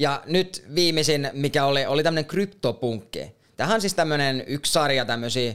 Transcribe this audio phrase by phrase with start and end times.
[0.00, 3.32] Ja nyt viimeisin, mikä oli, oli tämmöinen kryptopunkki.
[3.56, 5.54] Tähän on siis tämmöinen yksi sarja tämmöisiä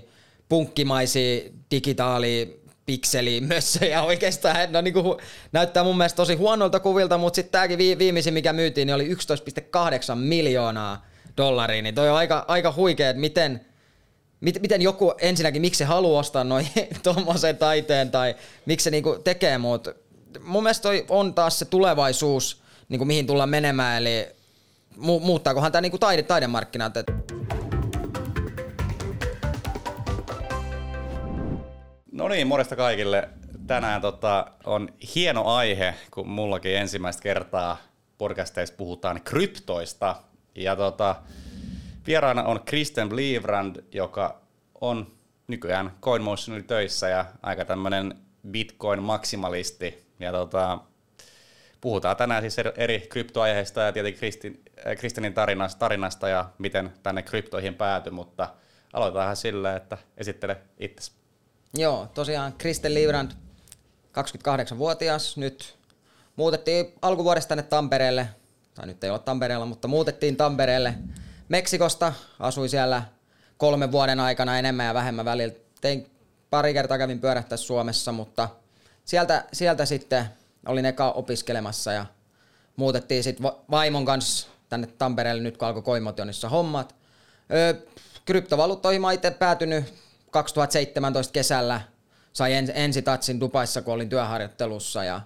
[0.49, 4.71] punkkimaisia digitaali pikselimössöjä oikeastaan.
[4.71, 5.17] No, niin kuin,
[5.51, 10.15] näyttää mun mielestä tosi huonolta kuvilta, mutta sitten tämäkin viimeisin, mikä myytiin, niin oli 11,8
[10.15, 11.05] miljoonaa
[11.37, 11.81] dollaria.
[11.81, 13.65] Niin toi on aika, aika huikea, että miten,
[14.41, 16.67] miten, miten joku ensinnäkin, miksi se haluaa ostaa noin
[17.03, 18.35] tuommoisen taiteen tai
[18.65, 19.93] miksi se niinku tekee, mutta
[20.43, 24.34] mun mielestä toi on taas se tulevaisuus, niinku mihin tullaan menemään, eli
[24.97, 26.93] mu- muuttaakohan tämä niinku taide, taidemarkkinat.
[32.11, 33.29] No niin, morjesta kaikille.
[33.67, 37.77] Tänään tota, on hieno aihe, kun mullakin ensimmäistä kertaa
[38.17, 40.15] podcasteissa puhutaan kryptoista.
[40.55, 41.15] Ja tota,
[42.07, 44.41] vieraana on Kristen Blivrand, joka
[44.81, 45.07] on
[45.47, 48.13] nykyään CoinMotionilla töissä ja aika tämmöinen
[48.51, 50.05] Bitcoin-maksimalisti.
[50.19, 50.79] Ja tota,
[51.85, 57.21] puhutaan tänään siis eri kryptoaiheista ja tietenkin Kristin, äh, Kristinin tarinasta, tarinasta ja miten tänne
[57.21, 58.49] kryptoihin päätyi, mutta
[58.93, 61.11] aloitetaan sillä, että esittele itsesi.
[61.73, 63.31] Joo, tosiaan Kristen Livrand,
[64.11, 65.77] 28-vuotias, nyt
[66.35, 68.27] muutettiin alkuvuodesta tänne Tampereelle,
[68.75, 70.93] tai nyt ei ole Tampereella, mutta muutettiin Tampereelle
[71.49, 73.03] Meksikosta, asui siellä
[73.57, 75.55] kolmen vuoden aikana enemmän ja vähemmän välillä.
[75.81, 76.11] Tein
[76.49, 78.49] pari kertaa kävin pyörähtää Suomessa, mutta
[79.03, 80.25] sieltä, sieltä sitten
[80.65, 82.05] olin eka opiskelemassa ja
[82.75, 86.95] muutettiin sitten vaimon kanssa tänne Tampereelle nyt kun alkoi Koimotionissa hommat.
[87.53, 87.73] Öö,
[88.25, 89.93] kryptovaluuttoihin mä itse päätynyt
[90.31, 91.81] 2017 kesällä
[92.33, 95.21] sai ens, ensitatsin Dubaissa, kun olin työharjoittelussa ja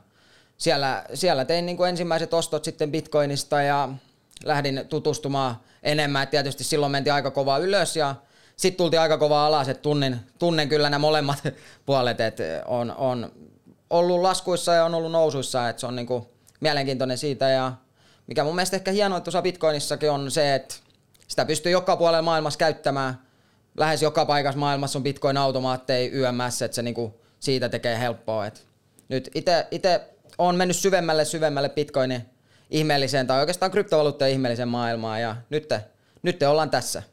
[0.57, 3.89] siellä, siellä tein niin kuin ensimmäiset ostot sitten Bitcoinista ja
[4.43, 6.23] lähdin tutustumaan enemmän.
[6.23, 8.15] Et tietysti silloin mentiin aika kovaa ylös ja
[8.55, 11.43] sitten tultiin aika kovaa alas, että tunnen, tunnen kyllä nämä molemmat
[11.85, 13.31] puolet, että on, on
[13.89, 16.25] ollut laskuissa ja on ollut nousuissa, että se on niin kuin
[16.59, 17.73] mielenkiintoinen siitä ja
[18.27, 20.75] mikä mun mielestä ehkä hienoa tuossa Bitcoinissakin on se, että
[21.27, 23.19] sitä pystyy joka puolella maailmassa käyttämään–
[23.79, 28.45] lähes joka paikassa maailmassa on bitcoin-automaatteja YMS, että se niinku siitä tekee helppoa.
[28.45, 28.67] Et
[29.09, 29.29] nyt
[29.71, 30.01] itse
[30.37, 32.21] on mennyt syvemmälle syvemmälle bitcoinin
[32.69, 35.69] ihmeelliseen tai oikeastaan kryptovaluuttojen ihmeelliseen maailmaan ja nyt,
[36.23, 37.03] nyt ollaan tässä.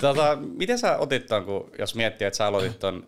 [0.00, 3.06] Tota, miten sä otit ton, kun, jos miettii, että sä aloitit ton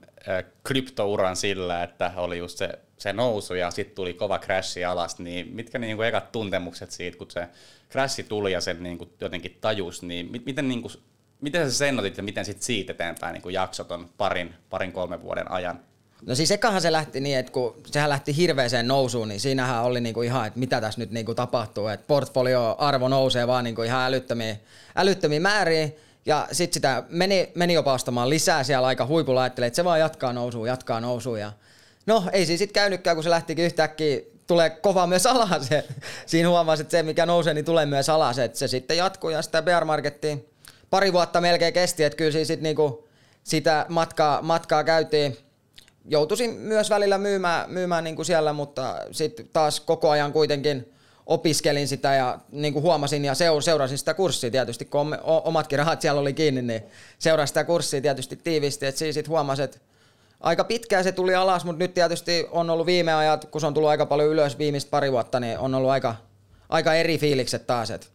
[0.64, 5.48] kryptouran sillä, että oli just se, se nousu ja sitten tuli kova crashi alas, niin
[5.54, 7.48] mitkä niin kuin ekat tuntemukset siitä, kun se
[7.90, 10.92] crashi tuli ja sen niin kuin jotenkin tajus, niin miten niin kuin
[11.40, 15.22] miten sä sen otit ja miten sit siitä eteenpäin niin jaksot on parin, parin kolmen
[15.22, 15.80] vuoden ajan?
[16.26, 20.00] No siis ekahan se lähti niin, että kun sehän lähti hirveäseen nousuun, niin siinähän oli
[20.00, 24.56] niinku ihan, että mitä tässä nyt niinku tapahtuu, että portfolio-arvo nousee vaan niinku ihan älyttömiä,
[24.96, 25.88] älyttömiä määriä,
[26.26, 30.00] ja sitten sitä meni, meni jopa ostamaan lisää siellä aika huipulla, ajattelee, että se vaan
[30.00, 31.52] jatkaa nousua, jatkaa nousua, ja
[32.06, 35.68] no ei siis sitten käynytkään, kun se lähtikin yhtäkkiä tulee kova myös alas.
[36.26, 38.38] Siinä huomasi, että se mikä nousee, niin tulee myös alas.
[38.38, 40.48] Että se sitten jatkuu ja sitä bear markettiin
[40.90, 43.08] pari vuotta melkein kesti, että kyllä siis sit niinku
[43.44, 45.36] sitä matkaa, matkaa käytiin.
[46.04, 50.93] Joutuisin myös välillä myymään, myymään niinku siellä, mutta sitten taas koko ajan kuitenkin
[51.26, 56.32] opiskelin sitä ja niinku huomasin ja seurasin sitä kurssia tietysti, kun omatkin rahat siellä oli
[56.32, 56.82] kiinni, niin
[57.18, 59.78] seurasin sitä kurssia tietysti tiivisti, että siis sitten huomasin, että
[60.40, 63.74] aika pitkään se tuli alas, mutta nyt tietysti on ollut viime ajat, kun se on
[63.74, 66.14] tullut aika paljon ylös viimeistä pari vuotta, niin on ollut aika,
[66.68, 68.06] aika eri fiilikset taas, että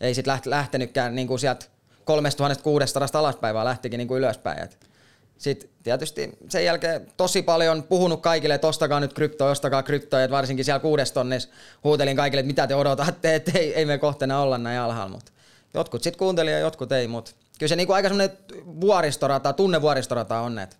[0.00, 1.66] ei sitten lähtenytkään niin kuin sieltä
[2.04, 4.68] 3600 alaspäin, vaan lähtikin niin kuin ylöspäin.
[5.38, 10.36] Sitten tietysti sen jälkeen tosi paljon puhunut kaikille, että ostakaa nyt kryptoa, ostakaa kryptoa, että
[10.36, 11.48] varsinkin siellä kuudes tonnissa
[11.84, 15.32] huutelin kaikille, että mitä te odotatte, että ei, ei me kohteena olla näin alhaalla, mutta
[15.74, 18.36] jotkut sitten kuunteli ja jotkut ei, mutta kyllä se niin kuin aika semmoinen
[18.80, 20.76] vuoristorata, tunnevuoristorata on, että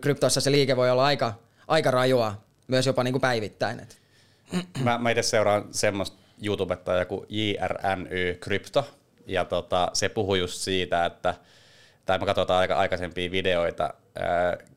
[0.00, 1.34] kryptoissa se liike voi olla aika,
[1.68, 3.80] aika rajua, myös jopa niin kuin päivittäin.
[3.80, 3.94] Että.
[4.82, 8.88] Mä, mä itse seuraan semmoista YouTubetta kuin JRNY Krypto,
[9.26, 11.34] ja tota, se puhui just siitä, että,
[12.10, 13.94] tai me katsotaan aika aikaisempia videoita,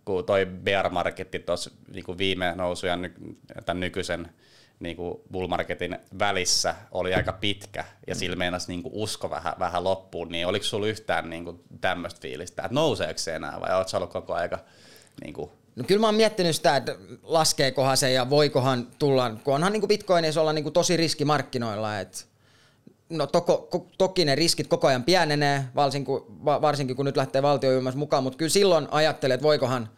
[0.05, 2.97] kun toi bear marketti tuossa niin viime nousu ja
[3.65, 4.29] tämän nykyisen
[4.79, 9.53] niin kuin bull marketin välissä oli aika pitkä ja sillä meinasi niin kuin usko vähän,
[9.59, 13.75] vähän loppuun, niin oliko sulla yhtään niin kuin tämmöistä fiilistä, että nouseeko se enää vai
[13.75, 14.59] oletko ollut koko aika
[15.23, 19.53] niin kuin No kyllä mä oon miettinyt sitä, että laskeekohan se ja voikohan tulla, kun
[19.53, 22.32] onhan niin Bitcoinissa olla niin kuin tosi riskimarkkinoilla, että
[23.17, 26.15] no toko, ko, toki ne riskit koko ajan pienenee, varsinkin
[26.45, 29.89] varsinkin kun nyt lähtee valtio mukaan, mutta kyllä silloin ajattelee, että voikohan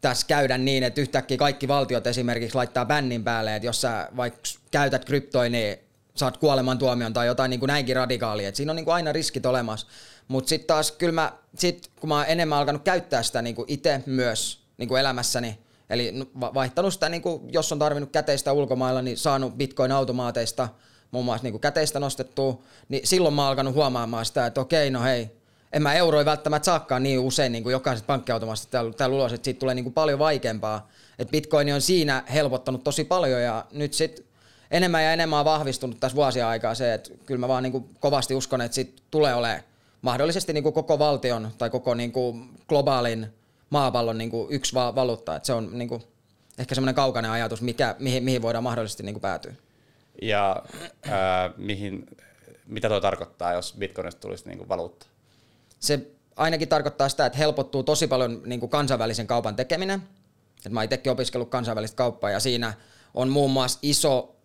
[0.00, 4.40] tässä käydä niin, että yhtäkkiä kaikki valtiot esimerkiksi laittaa bännin päälle, että jos sä vaikka
[4.70, 5.78] käytät kryptoja, niin
[6.14, 8.48] saat kuolemantuomion tai jotain niin kuin näinkin radikaalia.
[8.48, 9.86] Et siinä on niin kuin aina riskit olemassa.
[10.28, 14.02] Mutta sitten taas kyllä mä, sit, kun mä oon enemmän alkanut käyttää sitä niin itse
[14.06, 15.58] myös niin kuin elämässäni,
[15.90, 20.68] eli vaihtanut sitä, niin kuin, jos on tarvinnut käteistä ulkomailla, niin saanut bitcoin-automaateista–
[21.14, 22.58] muun muassa niin käteistä nostettua,
[22.88, 25.30] niin silloin mä oon alkanut huomaamaan sitä, että okei, no hei,
[25.72, 29.44] en mä euroja välttämättä saakkaan niin usein niin kuin jokaisesta pankkiautomasta täällä, täällä ulos, että
[29.44, 30.88] siitä tulee niin kuin paljon vaikeampaa.
[31.18, 34.24] Et Bitcoin on siinä helpottanut tosi paljon ja nyt sitten
[34.70, 37.84] enemmän ja enemmän on vahvistunut tässä vuosia aikaa se, että kyllä mä vaan niin kuin
[38.00, 39.62] kovasti uskon, että siitä tulee olemaan
[40.02, 43.26] mahdollisesti niin kuin koko valtion tai koko niin kuin globaalin
[43.70, 45.36] maapallon niin kuin yksi va- valuutta.
[45.36, 46.02] Että se on niin kuin
[46.58, 49.52] ehkä semmoinen kaukainen ajatus, mikä, mihin, mihin voidaan mahdollisesti niin kuin päätyä.
[50.22, 50.62] Ja
[51.10, 52.06] ää, mihin,
[52.66, 55.06] mitä tuo tarkoittaa, jos Bitcoinista tulisi niin kuin valuutta?
[55.78, 56.06] Se
[56.36, 60.02] ainakin tarkoittaa sitä, että helpottuu tosi paljon niin kuin kansainvälisen kaupan tekeminen.
[60.66, 62.72] Et mä itsekin opiskellut kansainvälistä kauppaa ja siinä
[63.14, 64.36] on muun muassa iso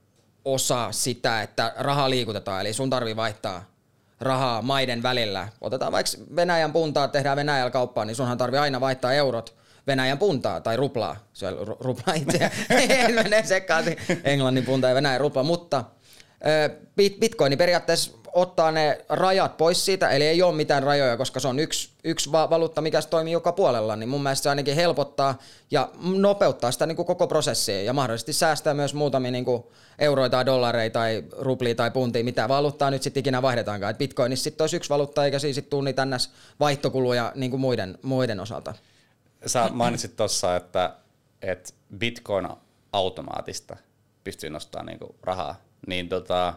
[0.45, 3.63] osa sitä, että rahaa liikutetaan, eli sun tarvii vaihtaa
[4.19, 5.47] rahaa maiden välillä.
[5.61, 9.58] Otetaan vaikka Venäjän puntaa, tehdään Venäjällä kauppaa, niin sunhan tarvii aina vaihtaa eurot
[9.89, 11.15] Venäjän puntaa tai ruplaa.
[11.33, 12.51] Se on rupla itse,
[12.89, 15.83] en mene sekaisin Englannin punta ja Venäjän rupla, mutta
[17.19, 21.59] Bitcoin periaatteessa ottaa ne rajat pois siitä, eli ei ole mitään rajoja, koska se on
[21.59, 25.37] yksi, yksi valuutta, mikä toimii joka puolella, niin mun mielestä se ainakin helpottaa
[25.71, 29.63] ja nopeuttaa sitä niin kuin koko prosessia ja mahdollisesti säästää myös muutamia niin kuin
[29.99, 33.91] euroja tai dollareita tai ruplia tai puntia, mitä valuuttaa nyt sitten ikinä vaihdetaankaan.
[33.91, 36.07] Et Bitcoinissa sitten olisi yksi valuutta eikä siis sitten tule niitä
[36.59, 38.73] vaihtokuluja niin kuin muiden, muiden osalta.
[39.45, 40.95] Sä mainitsit tuossa, että,
[41.41, 42.47] että Bitcoin
[42.93, 43.77] automaattista
[44.23, 46.53] pystyy nostamaan niin kuin rahaa, niin tota,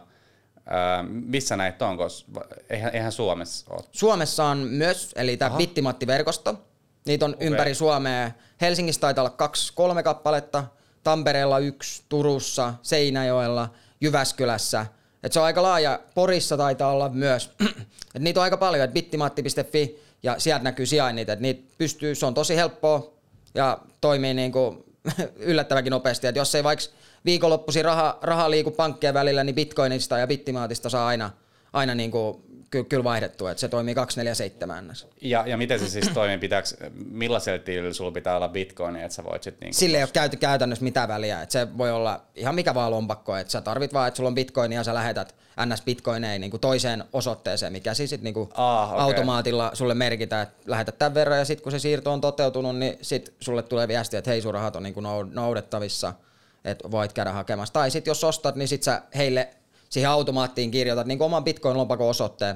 [1.05, 3.83] missä näitä on, koska eihän, eihän Suomessa ole?
[3.91, 6.61] Suomessa on myös, eli tämä Bittimatti-verkosto.
[7.05, 7.47] Niitä on okay.
[7.47, 8.31] ympäri Suomea.
[8.61, 10.63] Helsingissä taitaa olla kaksi, kolme kappaletta.
[11.03, 13.69] Tampereella yksi, Turussa, Seinäjoella,
[14.01, 14.85] Jyväskylässä.
[15.23, 15.99] Et se on aika laaja.
[16.15, 17.51] Porissa taitaa olla myös.
[18.15, 21.29] Et niitä on aika paljon, että bittimatti.fi ja sieltä näkyy sijainnit.
[21.29, 23.13] Et niitä pystyy, se on tosi helppoa
[23.55, 24.85] ja toimii niinku
[25.35, 26.27] yllättävänkin nopeasti.
[26.27, 26.85] Et jos ei vaikka
[27.25, 31.31] viikonloppuisin raha, raha liiku pankkien välillä, niin bitcoinista ja bittimaatista saa aina,
[31.73, 32.43] aina niin kuin
[32.73, 36.37] ky- kyllä vaihdettua, että se toimii 247 ja, ja miten se siis toimii?
[36.37, 36.75] Pitääks,
[37.11, 39.65] millaisella tilillä sulla pitää olla bitcoin, että sä voit sitten...
[39.65, 42.91] Niin Sille ei ole käyty käytännössä mitään väliä, että se voi olla ihan mikä vaan
[42.91, 45.35] lompakko, että sä tarvit vaan, että sulla on bitcoin ja sä lähetät
[45.65, 45.83] ns.
[46.39, 49.03] niin kuin toiseen osoitteeseen, mikä siis sitten niin ah, okay.
[49.03, 52.97] automaatilla sulle merkitään, että lähetät tämän verran ja sitten kun se siirto on toteutunut, niin
[53.01, 56.13] sitten sulle tulee viesti, että hei sun rahat on niin kuin noudettavissa–
[56.65, 57.73] että voit käydä hakemassa.
[57.73, 59.49] Tai sitten jos ostat, niin sitten sä heille
[59.93, 62.55] siihen automaattiin kirjoitat niin oman Bitcoin-lompakon osoitteen,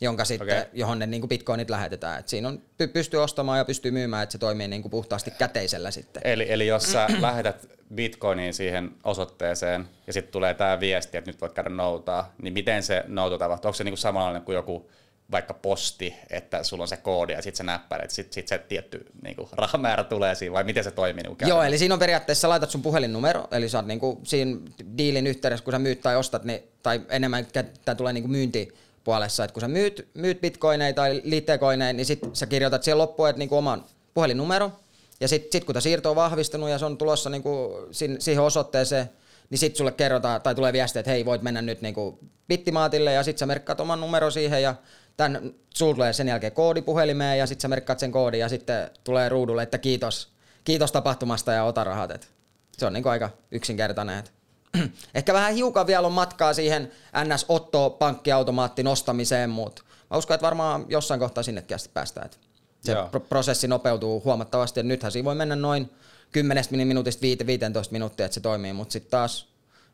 [0.00, 0.70] jonka sitten, okay.
[0.72, 2.18] johon ne niin bitcoinit lähetetään.
[2.18, 2.62] Et siinä on,
[2.92, 6.22] pystyy ostamaan ja pystyy myymään, että se toimii niin kuin puhtaasti käteisellä sitten.
[6.24, 11.40] Eli, eli jos sä lähetät bitcoiniin siihen osoitteeseen ja sitten tulee tämä viesti, että nyt
[11.40, 13.68] voit käydä noutaa, niin miten se nouto tapahtuu?
[13.68, 14.90] Onko se niin kuin samanlainen kuin joku
[15.30, 19.06] vaikka posti, että sulla on se koodi ja sitten se näppäät, sitten sit se tietty
[19.22, 21.22] niin kuin, rahamäärä tulee siinä, vai miten se toimii?
[21.22, 24.60] Niin Joo, eli siinä on periaatteessa, laitat sun puhelinnumero, eli sä oot niin kuin, siinä
[24.98, 27.46] diilin yhteydessä, kun sä myyt tai ostat, niin, tai enemmän
[27.84, 32.36] tämä tulee niin kuin myyntipuolessa, että kun sä myyt, myyt bitcoineja tai liitteekoineja, niin sitten
[32.36, 33.84] sä kirjoitat siihen loppuun, että niin kuin oman
[34.14, 34.72] puhelinnumero,
[35.20, 38.42] ja sitten sit kun tämä siirto on vahvistunut ja se on tulossa niin kuin siihen
[38.42, 39.10] osoitteeseen,
[39.50, 42.18] niin sitten sulle kerrotaan tai tulee viesti, että hei, voit mennä nyt niin kuin
[42.48, 44.74] bittimaatille ja sitten sä merkkaat oman numero siihen ja
[45.16, 48.90] Tän, sulla tulee sen jälkeen koodi puhelimeen ja sitten sä merkkaat sen koodin ja sitten
[49.04, 50.32] tulee ruudulle, että kiitos,
[50.64, 52.10] kiitos tapahtumasta ja ota rahat.
[52.10, 52.30] Et
[52.78, 54.18] se on niinku aika yksinkertainen.
[54.18, 54.32] Et.
[55.14, 56.92] Ehkä vähän hiukan vielä on matkaa siihen
[57.24, 62.26] NS-Otto-pankkiautomaatti nostamiseen, mutta mä uskon, että varmaan jossain kohtaa sinnekin asti päästään.
[62.26, 62.38] Et
[62.80, 65.90] se pro- prosessi nopeutuu huomattavasti ja nythän siinä voi mennä noin
[66.32, 69.48] 10 minuutista 15 minuuttia, että se toimii, mutta sitten taas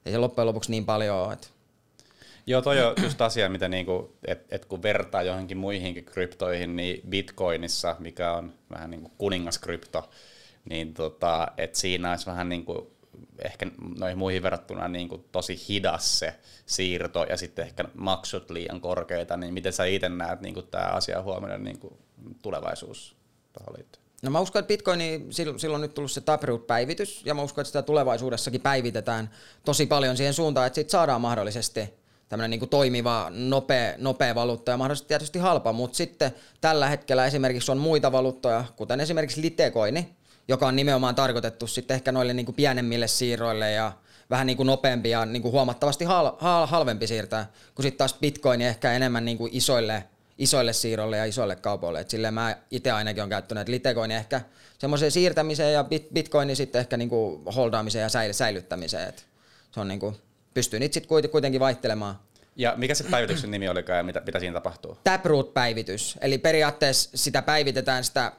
[0.07, 1.33] ei se loppujen lopuksi niin paljon ole.
[1.33, 1.47] Että
[2.49, 7.09] Joo, toi on just asia, mitä niinku, et, et kun vertaa johonkin muihinkin kryptoihin, niin
[7.09, 10.11] Bitcoinissa, mikä on vähän niin kuin kuningaskrypto,
[10.71, 12.87] niin tota, et siinä olisi vähän niin kuin,
[13.45, 13.67] ehkä
[13.99, 16.35] noihin muihin verrattuna niin kuin tosi hidas se
[16.67, 21.23] siirto ja sitten ehkä maksut liian korkeita, niin miten sä itse näet niin tämä asia
[21.23, 21.95] huomioon niin kuin
[22.43, 23.17] tulevaisuus
[23.53, 24.07] tuohon liittyen?
[24.23, 25.01] No mä uskon, että Bitcoin,
[25.31, 29.31] silloin on nyt tullut se Taproot-päivitys, ja mä uskon, että sitä tulevaisuudessakin päivitetään
[29.65, 34.77] tosi paljon siihen suuntaan, että siitä saadaan mahdollisesti tämmöinen niin toimiva, nopea, nopea valuutta ja
[34.77, 40.17] mahdollisesti tietysti halpa, mutta sitten tällä hetkellä esimerkiksi on muita valuuttoja, kuten esimerkiksi Litecoini,
[40.49, 43.93] joka on nimenomaan tarkoitettu sitten ehkä noille niin kuin pienemmille siirroille ja
[44.31, 48.15] vähän niin kuin nopeampi ja niin kuin huomattavasti hal, hal, halvempi siirtää, kun sitten taas
[48.15, 50.05] Bitcoin ehkä enemmän niin kuin isoille,
[50.39, 52.01] isoille siirroille ja isoille kaupoille.
[52.01, 54.41] Et silleen mä itse ainakin olen käyttänyt Litecoin ehkä
[54.79, 59.09] semmoiseen siirtämiseen ja Bitcoin sitten ehkä niin kuin holdaamiseen ja säilyttämiseen.
[59.09, 59.27] Et
[59.75, 60.17] se on niin kuin
[60.57, 62.19] pystyy niitä sitten kuitenkin vaihtelemaan.
[62.57, 64.99] Ja mikä se päivityksen nimi olikaan ja mitä, mitä siinä tapahtuu?
[65.05, 66.19] Taproot-päivitys.
[66.21, 68.33] Eli periaatteessa sitä päivitetään sitä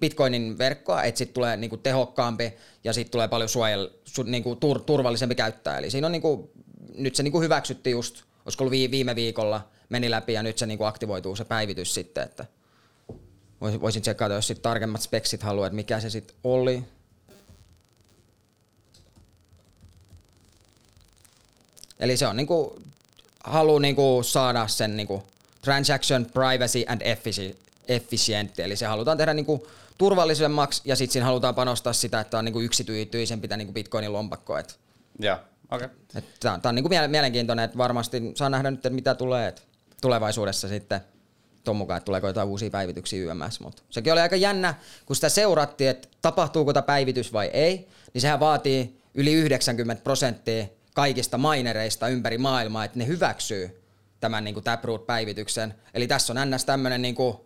[0.00, 2.52] Bitcoinin verkkoa, että sitten tulee niinku tehokkaampi
[2.84, 5.78] ja sitten tulee paljon suojel, su, niinku tur, turvallisempi käyttää.
[5.78, 6.52] Eli siinä on niinku
[6.98, 10.84] nyt se niinku hyväksyttiin just, olisiko ollut viime viikolla, meni läpi ja nyt se niinku
[10.84, 12.46] aktivoituu se päivitys sitten, että
[13.60, 16.84] voisin, tsekata, jos sit tarkemmat speksit haluaa, että mikä se sitten oli.
[22.00, 22.82] Eli se on niinku,
[23.44, 25.22] halu niinku saada sen niinku
[25.62, 27.02] transaction privacy and
[27.88, 29.66] efficient, eli se halutaan tehdä niinku
[29.98, 34.58] turvallisemmaksi ja sitten siinä halutaan panostaa sitä, että on niinku yksityisen pitää niinku Bitcoinin lompakko.
[34.58, 34.78] Et,
[35.70, 35.86] okei.
[36.10, 36.22] Okay.
[36.40, 39.62] Tämä on niinku mielenkiintoinen, että varmasti saa nähdä nyt, että mitä tulee et
[40.00, 41.00] tulevaisuudessa sitten
[41.64, 44.74] tuon mukaan, että tuleeko jotain uusia päivityksiä YMS, mutta sekin oli aika jännä,
[45.06, 50.66] kun sitä seurattiin, että tapahtuuko tämä päivitys vai ei, niin sehän vaatii yli 90 prosenttia
[50.94, 53.82] kaikista minereista ympäri maailmaa, että ne hyväksyy
[54.20, 55.74] tämän niin kuin Taproot-päivityksen.
[55.94, 56.64] Eli tässä on ns.
[56.64, 57.36] tämmöinen niin kuin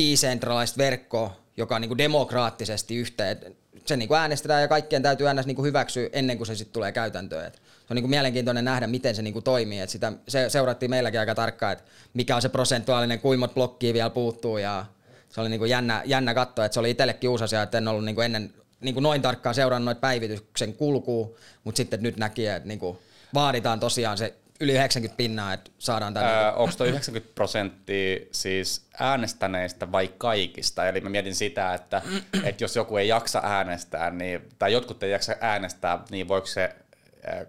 [0.00, 3.56] decentralized verkko, joka on niin kuin demokraattisesti yhteen.
[3.86, 5.46] Se niin kuin äänestetään ja kaikkien täytyy ns.
[5.46, 7.46] Niin kuin hyväksyä ennen kuin se sitten tulee käytäntöön.
[7.46, 9.80] Et se on niin kuin mielenkiintoinen nähdä, miten se niin kuin toimii.
[9.80, 14.10] Et sitä se seurattiin meilläkin aika tarkkaan, että mikä on se prosentuaalinen, kuinka blokkia vielä
[14.10, 14.58] puuttuu.
[14.58, 14.86] Ja
[15.28, 17.88] se oli niin kuin jännä, jännä katsoa, että se oli itsellekin uusi asia, että en
[17.88, 18.54] ollut niin kuin ennen
[18.86, 22.98] niin kuin noin tarkkaan seurannut noita päivityksen kulkuu, mutta sitten nyt näki, että niin kuin
[23.34, 26.30] vaaditaan tosiaan se yli 90 pinnaa, että saadaan tänne.
[26.30, 30.88] Öö, onko tuo 90 prosenttia siis äänestäneistä vai kaikista?
[30.88, 32.02] Eli mä mietin sitä, että,
[32.44, 36.74] että jos joku ei jaksa äänestää, niin, tai jotkut ei jaksa äänestää, niin voiko se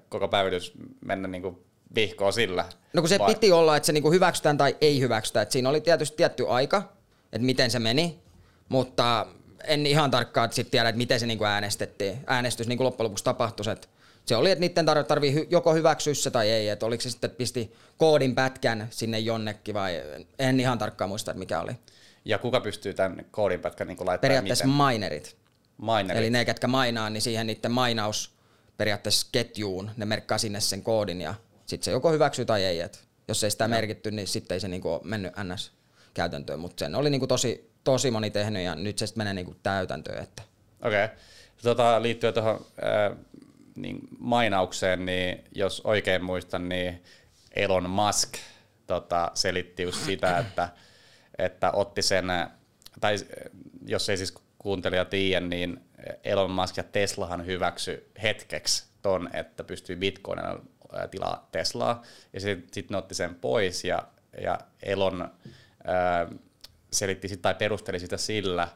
[0.10, 0.74] koko päivitys
[1.06, 1.58] mennä niin kuin
[1.96, 2.66] vihkoon sillä?
[2.94, 3.34] No kun se vai?
[3.34, 5.42] piti olla, että se niin hyväksytään tai ei hyväksytä.
[5.42, 6.94] Että siinä oli tietysti tietty aika,
[7.34, 8.20] että miten se meni,
[8.70, 9.26] mutta
[9.64, 12.18] en ihan tarkkaan sit tiedä, että miten se niin äänestettiin.
[12.28, 13.88] Äänestys niin loppujen lopuksi tapahtui, että
[14.26, 17.28] se oli, että niiden tarvii, tarvii joko hyväksyä se tai ei, että oliko se sitten,
[17.28, 20.04] että pisti koodin pätkän sinne jonnekin vai
[20.40, 21.72] en ihan tarkkaan muista, että mikä oli.
[22.26, 24.88] Ja kuka pystyy tämän koodin pätkän niin laittamaan Periaatteessa miten?
[24.88, 25.38] minerit.
[25.82, 26.18] minerit.
[26.18, 28.38] Eli ne, ketkä mainaa, niin siihen niiden mainaus
[28.78, 31.36] periaatteessa ketjuun, ne merkkaa sinne sen koodin ja
[31.66, 32.80] sitten se joko hyväksyy tai ei.
[32.80, 33.76] Et jos ei sitä no.
[33.76, 35.72] merkitty, niin sitten ei se niinku mennyt ns
[36.14, 39.56] käytäntöön, mutta sen oli niinku tosi, tosi moni tehnyt ja nyt se sitten menee niinku
[39.64, 40.24] täytäntöön.
[40.24, 40.44] Että.
[40.82, 41.06] Okei.
[41.06, 41.18] Okay.
[41.64, 43.18] Tota, liittyen tuohon äh,
[43.76, 47.04] niin mainaukseen, niin jos oikein muistan, niin
[47.56, 48.34] Elon Musk
[48.88, 50.70] tota, selitti just sitä, että,
[51.38, 52.26] että otti sen,
[53.02, 53.16] tai
[53.86, 55.82] jos ei siis kuuntelija tiedä, niin
[56.24, 60.62] Elon Musk ja Teslahan hyväksy hetkeksi ton, että pystyy bitcoinilla
[61.12, 62.04] tilaa Teslaa,
[62.34, 64.04] ja sitten sit ne otti sen pois, ja,
[64.42, 65.32] ja Elon
[65.84, 66.28] ää,
[66.98, 68.68] selitti sit, tai perusteli sitä sillä,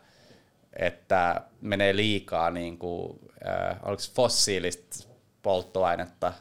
[0.74, 5.08] että menee liikaa niin kuin, äh, oliko fossiilista
[5.42, 6.34] polttoainetta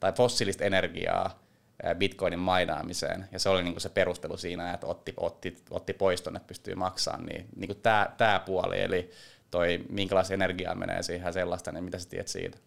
[0.00, 1.44] tai fossiilista energiaa
[1.86, 3.28] äh, bitcoinin mainaamiseen.
[3.32, 6.48] Ja se oli niin kuin se perustelu siinä, että otti, otti, otti pois tuonne, että
[6.48, 7.26] pystyy maksamaan.
[7.26, 9.10] Niin, niin kuin tämä, tämä puoli, eli
[9.50, 12.58] toi minkälaista energiaa menee siihen sellaista, niin mitä sä tiedät siitä?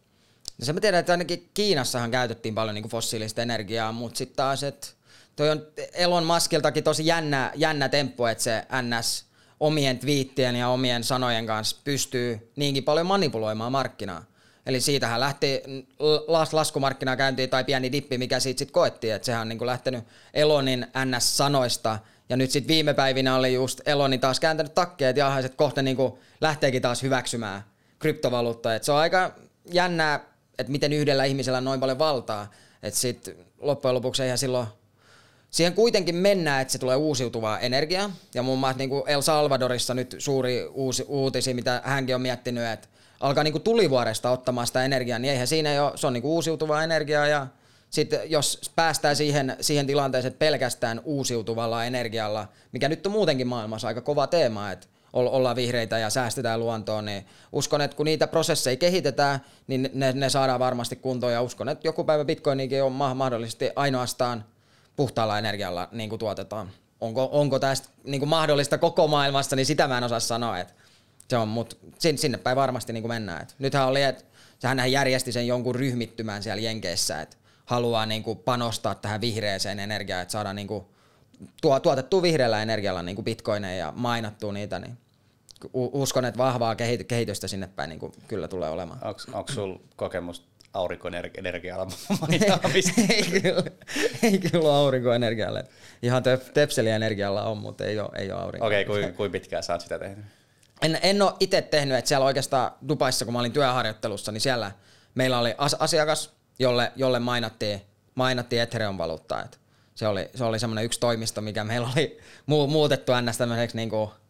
[0.60, 4.36] No se mä tiedän, että ainakin Kiinassahan käytettiin paljon niin kuin fossiilista energiaa, mutta sitten
[4.36, 4.88] taas, että
[5.38, 9.26] toi on Elon Muskiltakin tosi jännä, jännä temppu, että se NS
[9.60, 14.24] omien twiittien ja omien sanojen kanssa pystyy niinkin paljon manipuloimaan markkinaa.
[14.66, 15.64] Eli siitähän lähti
[16.28, 20.04] las, laskumarkkinaa käyntiin tai pieni dippi, mikä siitä sitten koettiin, että sehän on niin lähtenyt
[20.34, 25.58] Elonin NS-sanoista, ja nyt sitten viime päivinä oli just Eloni taas kääntänyt takkeet, jaha, että
[25.58, 25.98] kohta niin
[26.42, 27.64] lähteekin taas hyväksymään
[28.00, 28.76] kryptovaluuttaa.
[28.76, 29.36] Et se on aika
[29.72, 30.20] jännää,
[30.60, 32.52] että miten yhdellä ihmisellä on noin paljon valtaa,
[32.84, 34.68] että sitten loppujen lopuksi eihän silloin
[35.58, 38.12] Siihen kuitenkin mennään, että se tulee uusiutuvaa energiaa.
[38.34, 42.66] Ja muun muassa niin kuin El Salvadorissa nyt suuri uusi uutisi, mitä hänkin on miettinyt,
[42.66, 42.88] että
[43.20, 46.32] alkaa niin kuin tulivuoresta ottamaan sitä energiaa, niin eihän siinä jo, se on niin kuin
[46.32, 47.48] uusiutuvaa energiaa ja
[47.90, 53.88] sitten jos päästään siihen, siihen tilanteeseen, että pelkästään uusiutuvalla energialla, mikä nyt on muutenkin maailmassa
[53.88, 58.78] aika kova teema, että ollaan vihreitä ja säästetään luontoon, niin uskon, että kun niitä prosesseja
[58.78, 63.70] kehitetään, niin ne, ne saadaan varmasti kuntoon ja uskon, että joku päivä Bitcoinikin on mahdollisesti
[63.76, 64.44] ainoastaan
[64.98, 66.72] puhtaalla energialla niin kuin tuotetaan.
[67.02, 70.60] Onko, onko tästä niin kuin mahdollista koko maailmassa, niin sitä mä en osaa sanoa.
[70.60, 70.74] Että
[71.28, 71.76] se on, mutta
[72.16, 73.42] sinne päin varmasti niin kuin mennään.
[73.42, 74.24] Et nythän oli, että
[74.64, 80.22] hän järjesti sen jonkun ryhmittymään siellä Jenkeissä, että haluaa niin kuin panostaa tähän vihreäseen energiaan,
[80.22, 80.86] että saadaan niin kuin
[81.62, 84.98] tuo, tuotettua vihreällä energialla niin kuin bitcoineja ja mainattua niitä, niin
[85.74, 86.76] uskon, että vahvaa
[87.08, 89.00] kehitystä sinne päin niin kuin kyllä tulee olemaan.
[89.34, 91.88] Onko sinulla kokemusta aurinkoenergialla
[93.10, 93.64] ei, kyllä,
[94.24, 95.64] ei kyllä aurinkoenergialla.
[96.02, 98.68] Ihan tepseliä-energialla on, mutta ei ole, ei ole aurinko.
[98.68, 100.26] Okei, okay, kuinka kuin pitkään sä oot sitä tehnyt?
[100.82, 104.72] En, en ole itse tehnyt, että siellä oikeastaan Dubaissa, kun mä olin työharjoittelussa, niin siellä
[105.16, 107.82] meillä oli as- asiakas, jolle, jolle mainattiin,
[108.16, 109.44] mainattiin Ethereum-valuuttaa.
[109.44, 109.60] Et
[109.96, 112.20] se oli, se oli semmoinen yksi toimisto, mikä meillä oli
[112.52, 113.38] mu- muutettu ns.
[113.38, 114.27] tämmöiseksi niinku rahan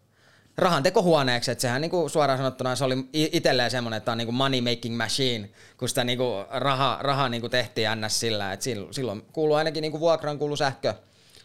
[0.83, 4.97] tekohuoneeksi, että sehän niinku suoraan sanottuna se oli itselleen semmoinen, että on niinku money making
[4.97, 8.19] machine, kun sitä niinku raha, raha niinku tehtiin ns.
[8.19, 10.93] sillä, että silloin, kuuluu ainakin niinku vuokran kuulu sähkö,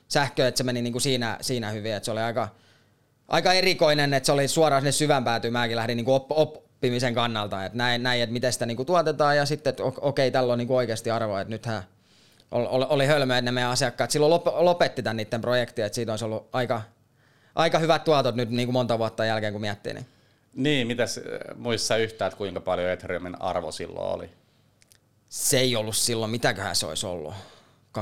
[0.09, 2.49] sähkö, että se meni niinku siinä, siinä hyvin, että se oli aika,
[3.29, 7.65] aika erikoinen, että se oli suoraan sinne syvän päätyyn, mäkin lähdin niinku op, oppimisen kannalta,
[7.65, 10.77] että näin, näin että miten sitä niinku tuotetaan ja sitten, että okei, tällä on niinku
[10.77, 11.83] oikeasti arvoa, että nythän
[12.51, 16.25] oli, oli hölmö, että ne meidän asiakkaat silloin lopetti tämän niiden projektia, että siitä olisi
[16.25, 16.83] ollut aika,
[17.55, 19.93] aika hyvät tuotot nyt niin kuin monta vuotta jälkeen, kun miettii.
[19.93, 20.07] Niin,
[20.55, 21.25] niin mitäs äh,
[21.57, 24.31] muissa yhtään, että kuinka paljon Ethereumin arvo silloin oli?
[25.29, 27.35] Se ei ollut silloin, mitäköhän se olisi ollut,
[27.99, 28.01] 2017-2018.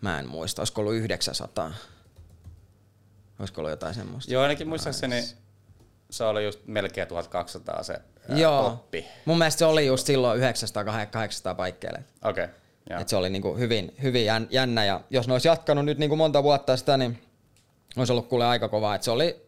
[0.00, 1.74] Mä en muista, olisiko ollut 900.
[3.38, 4.32] Olisiko ollut jotain semmoista?
[4.32, 5.24] Joo, ainakin muistaakseni
[6.10, 8.70] se oli just melkein 1200 se Joo.
[8.70, 9.06] toppi.
[9.24, 10.44] Mun mielestä se oli just silloin 900-800
[11.56, 12.04] paikkeille.
[12.24, 12.44] Okei.
[12.44, 12.56] Okay.
[12.90, 16.42] Et se oli niinku hyvin, hyvin jännä ja jos ne olisi jatkanut nyt niinku monta
[16.42, 17.22] vuotta sitä, niin
[17.96, 18.94] olisi ollut kuule aika kovaa.
[18.94, 19.46] Et se oli,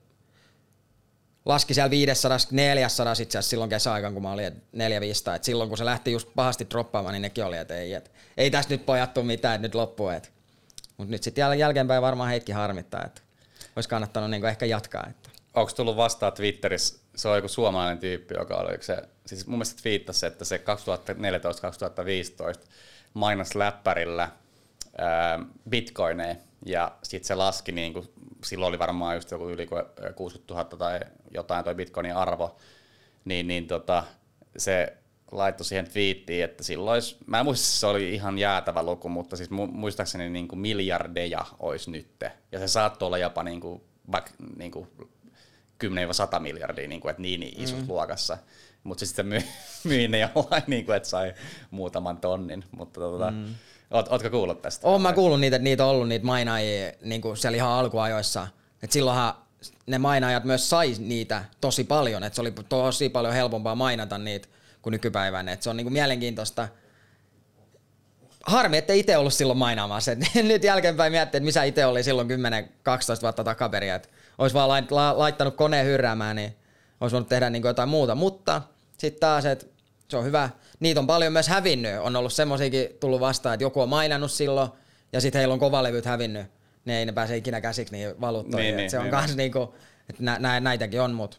[1.44, 5.68] laski siellä 500, 400 itse asiassa silloin kesäaikaan, kun mä olin 4 500 Et silloin
[5.68, 8.86] kun se lähti just pahasti droppaamaan, niin nekin oli, että ei, et, ei tässä nyt
[8.86, 10.10] pojattu mitään, että nyt loppuu.
[10.96, 13.20] Mutta nyt sitten jälkeenpäin varmaan heitkin harmittaa, että
[13.76, 15.06] olisi kannattanut niinku ehkä jatkaa.
[15.10, 15.30] Että.
[15.54, 19.82] Onko tullut vastaan Twitterissä, se on joku suomalainen tyyppi, joka oli se, siis mun mielestä
[19.82, 20.60] twiittasi, että se 2014-2015
[23.16, 24.28] mainos läppärillä
[24.98, 28.08] ää, bitcoineja ja sitten se laski, niin kuin,
[28.44, 29.68] silloin oli varmaan just joku yli
[30.14, 31.00] 60 000 tai
[31.34, 32.56] jotain toi bitcoinin arvo,
[33.24, 34.04] niin, niin tota,
[34.56, 34.96] se
[35.32, 39.36] laittoi siihen twiittiin, että silloin olisi, mä en muista, se oli ihan jäätävä luku, mutta
[39.36, 42.32] siis muistaakseni niin kuin miljardeja olisi nytte.
[42.52, 43.82] Ja se saattoi olla jopa niin kuin,
[44.12, 44.88] vaikka niin kuin
[45.84, 47.88] 10-100 miljardia, niin kuin, että niin, niin isossa mm.
[47.88, 48.38] luokassa.
[48.86, 49.44] Mutta se sitten myi,
[49.84, 51.34] myi ne jollain, niin kuin, että sai
[51.70, 52.64] muutaman tonnin.
[52.76, 53.54] Mutta tota, mm.
[53.90, 54.88] oot, ootko kuullut tästä?
[54.88, 58.48] Oon mä kuullut niitä, että niitä on ollut niitä mainaajia niin kuin siellä ihan alkuajoissa.
[58.82, 59.34] Et silloinhan
[59.86, 64.48] ne mainaajat myös sai niitä tosi paljon, että se oli tosi paljon helpompaa mainata niitä
[64.82, 65.52] kuin nykypäivänä.
[65.52, 66.68] Et se on niin kuin mielenkiintoista.
[68.46, 70.12] Harmi, että itse ollut silloin mainaamassa.
[70.12, 72.32] Et nyt jälkeenpäin miettii, että missä itse oli silloin 10-12
[73.22, 73.92] vuotta takaperin.
[73.92, 74.08] Että
[74.38, 74.68] olisi vaan
[75.16, 76.56] laittanut koneen hyrräämään, niin
[77.00, 78.14] olisi voinut tehdä niin jotain muuta.
[78.14, 78.62] Mutta
[78.98, 79.66] sitten taas, että
[80.08, 80.50] se on hyvä.
[80.80, 82.00] Niitä on paljon myös hävinnyt.
[82.00, 84.70] On ollut semmoisiakin tullut vastaan, että joku on mainannut silloin,
[85.12, 86.46] ja sitten heillä on kovalevyt hävinnyt.
[86.84, 88.66] Ne ei ne pääse ikinä käsiksi niihin valuuttoihin.
[88.66, 89.10] Niin, niin, se on niin.
[89.10, 89.74] kans niinku,
[90.10, 91.36] että nä, nä, näitäkin on, mutta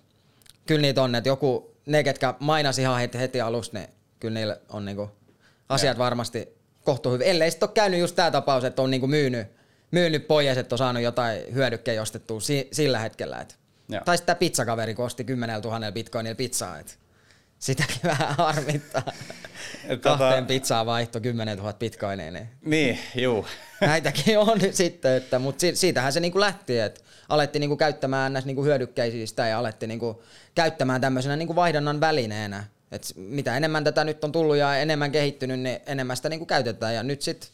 [0.66, 3.90] kyllä niitä on, että joku, ne ketkä mainasi ihan heti, heti alusta, niin
[4.20, 5.12] kyllä niillä on niinku
[5.70, 6.04] asiat ja.
[6.04, 6.48] varmasti
[6.84, 7.28] kohtu hyvin.
[7.28, 9.48] Ellei sitten ole käynyt just tämä tapaus, että on niinku myynyt
[9.92, 13.42] myynyt pois, että on saanut jotain hyödykkeen ostettua si- sillä hetkellä.
[13.42, 13.60] Et.
[14.06, 16.80] Tai sitten pizzakaveri, kun osti 10 000 bitcoinilla pizzaa.
[16.80, 17.00] Et.
[17.60, 19.04] Sitäkin vähän harmittaa.
[19.88, 19.98] Tota...
[19.98, 22.32] Kahteen pizzaa vaihto 10 000 bitcoinia.
[22.32, 23.46] Niin, niin juu.
[23.82, 28.64] Näitäkin on sitten, että, mutta siitähän se niinku lähti, että alettiin niinku käyttämään näistä niinku
[28.64, 30.24] hyödykkeisistä ja alettiin niinku
[30.56, 32.64] käyttämään tämmöisenä niinku vaihdannan välineenä.
[32.92, 36.96] Et mitä enemmän tätä nyt on tullut ja enemmän kehittynyt, niin enemmän sitä niinku käytetään.
[36.96, 37.50] Ja nyt sitten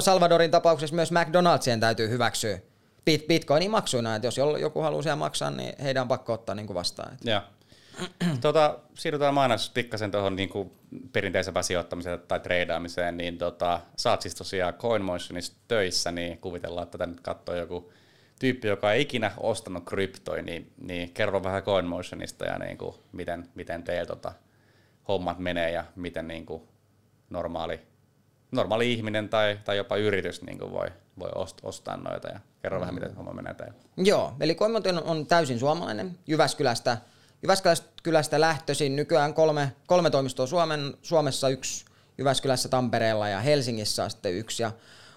[0.00, 2.58] Salvadorin tapauksessa myös McDonaldsien täytyy hyväksyä
[3.04, 6.66] bit, bitcoinin maksuina, että jos joku haluaa siellä maksaa, niin heidän on pakko ottaa niin
[6.66, 7.16] kuin vastaan.
[7.24, 7.40] Joo.
[8.40, 10.72] tota, siirrytään mainos pikkasen tuohon niin
[11.12, 17.10] perinteisempään sijoittamiseen tai treidaamiseen, niin tota, saat siis tosiaan CoinMotionissa töissä, niin kuvitellaan, että tätä
[17.10, 17.92] nyt katsoo joku
[18.38, 23.48] tyyppi, joka ei ikinä ostanut kryptoja, niin, niin kerro vähän CoinMotionista ja niin kuin, miten,
[23.54, 24.32] miten teillä tota,
[25.08, 26.62] hommat menee ja miten niin kuin,
[27.30, 27.80] normaali
[28.52, 31.30] normaali ihminen tai, tai jopa yritys niin kuin voi, voi
[31.62, 32.80] ostaa noita ja kerro mm.
[32.80, 33.74] vähän, miten homma menee teille.
[33.96, 36.98] Joo, eli Koimoton on täysin suomalainen Jyväskylästä.
[37.42, 41.84] Jyväskylästä lähtöisin nykyään kolme, kolme toimistoa Suomen, Suomessa, yksi
[42.18, 44.62] Jyväskylässä, Tampereella ja Helsingissä on sitten yksi.
[44.62, 44.72] Ja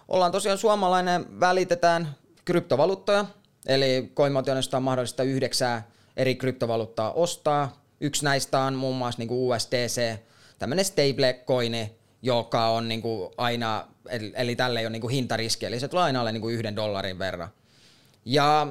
[0.08, 3.26] ollaan tosiaan suomalainen, välitetään kryptovaluuttoja,
[3.68, 7.84] eli Coinmotionista on mahdollista yhdeksää eri kryptovaluuttaa ostaa.
[8.02, 10.18] Yksi näistä on muun muassa niin kuin USDC,
[10.60, 15.66] tämmöinen stablecoin, joka on niin kuin aina, eli, eli tälle ei ole niin kuin hintariski,
[15.66, 17.50] eli se tulee aina alle niin kuin yhden dollarin verran.
[18.26, 18.68] Ja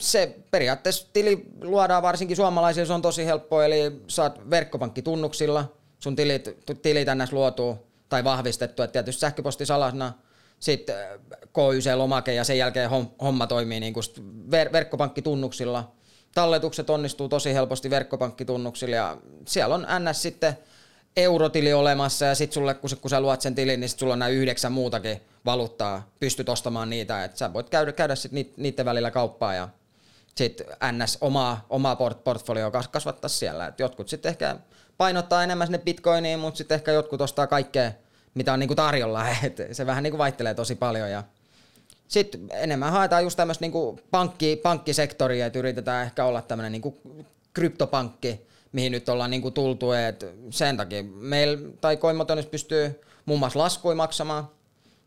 [0.00, 6.48] se periaatteessa tili luodaan varsinkin suomalaisille, se on tosi helppo, eli saat verkkopankkitunnuksilla, sun tilit,
[6.82, 7.32] tilit ns.
[7.32, 10.12] luotuu tai vahvistettu, että tietysti sähköpostisalasna,
[10.60, 11.18] sitten äh,
[11.52, 12.90] KYC-lomake ja sen jälkeen
[13.22, 14.04] homma toimii niin kuin
[14.46, 15.92] ver- verkkopankkitunnuksilla.
[16.34, 20.58] Talletukset onnistuu tosi helposti verkkopankkitunnuksilla ja siellä on NS sitten–
[21.16, 24.18] eurotili olemassa ja sitten sulle, kun, kun sä luot sen tilin, niin sit sulla on
[24.18, 29.10] nämä yhdeksän muutakin valuuttaa, pystyt ostamaan niitä, että sä voit käydä, käydä sit niiden välillä
[29.10, 29.68] kauppaa ja
[30.34, 33.66] sitten NS omaa, omaa port, portfolioa kasvattaa siellä.
[33.66, 34.56] Et jotkut sitten ehkä
[34.96, 37.92] painottaa enemmän sinne bitcoiniin, mutta sitten ehkä jotkut ostaa kaikkea,
[38.34, 39.28] mitä on niinku tarjolla.
[39.42, 41.22] Et se vähän niinku vaihtelee tosi paljon ja
[42.08, 47.00] sitten enemmän haetaan just tämmöistä niinku pankki, pankkisektoria, että yritetään ehkä olla tämmöinen niinku
[47.54, 53.58] kryptopankki, mihin nyt ollaan niinku tultu, että sen takia meillä tai Coinmotonissa pystyy muun muassa
[53.58, 54.48] laskuja maksamaan,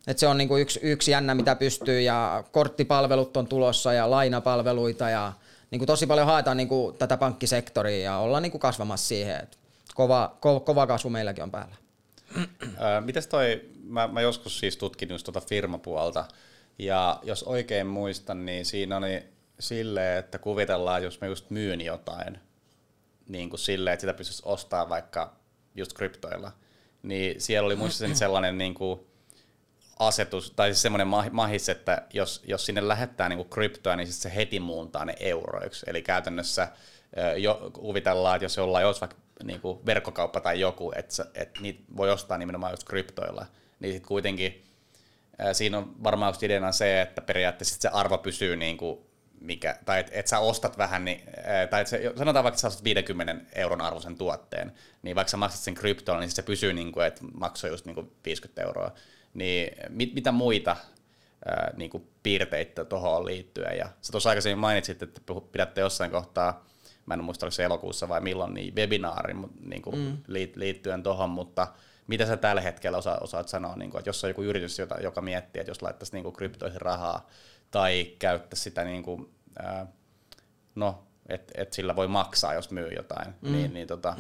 [0.08, 5.10] et se on niinku yksi, yksi jännä, mitä pystyy, ja korttipalvelut on tulossa, ja lainapalveluita,
[5.10, 5.34] ja
[5.72, 9.36] niinku tosi paljon haetaan niinku tätä pankkisektoria, ja ollaan niinku kasvamassa siihen.
[9.44, 9.60] Et
[9.96, 11.76] kova, kova, kova kasvu meilläkin on päällä.
[13.06, 16.26] Mites toi, mä, mä joskus siis tutkin just tuota firmapuolta,
[16.80, 19.24] ja jos oikein muistan, niin siinä oli
[19.60, 22.40] silleen, että kuvitellaan, jos mä just myyn jotain,
[23.28, 25.34] niin kuin silleen, että sitä pystyisi ostamaan vaikka
[25.76, 26.52] just kryptoilla,
[27.04, 29.00] niin siellä oli muistaakseni sellainen niin kuin
[30.00, 34.60] asetus, tai siis semmoinen mahis, että jos, jos sinne lähettää niin kryptoa, niin se heti
[34.60, 35.86] muuntaa ne euroiksi.
[35.90, 36.68] Eli käytännössä
[37.38, 41.84] jo, kuvitellaan, että jos jollain olisi vaikka niin kuin verkkokauppa tai joku, että, että niitä
[41.98, 43.46] voi ostaa nimenomaan just kryptoilla,
[43.80, 44.66] niin sitten kuitenkin
[45.54, 49.00] siinä on varmaan just ideana se, että periaatteessa se arvo pysyy niin kuin
[49.42, 51.22] mikä, tai että et sä ostat vähän, niin,
[51.70, 55.38] tai et sä, sanotaan vaikka, että sä ostat 50 euron arvoisen tuotteen, niin vaikka sä
[55.38, 58.92] maksat sen kryptolla, niin se pysyy niin kuin, että maksoi just niin kuin 50 euroa.
[59.36, 60.76] Niin mit, mitä muita
[61.46, 63.78] ää, niin kuin piirteitä tuohon liittyen?
[63.78, 65.22] Ja sä tuossa aikaisemmin mainitsit, että
[65.52, 66.66] pidätte jossain kohtaa,
[67.06, 70.18] mä en muista, oliko se elokuussa vai milloin, niin webinaari niin kuin mm.
[70.56, 71.68] liittyen tuohon, mutta
[72.08, 75.02] mitä sä tällä hetkellä osa, osaat sanoa, niin kuin, että jos on joku yritys, jota,
[75.02, 77.28] joka miettii, että jos laittaisi niin kuin kryptoihin rahaa
[77.72, 79.88] tai käyttäisi sitä, niin kuin, ää,
[80.76, 83.52] no, että et sillä voi maksaa, jos myy jotain, mm.
[83.52, 84.16] niin, niin tota,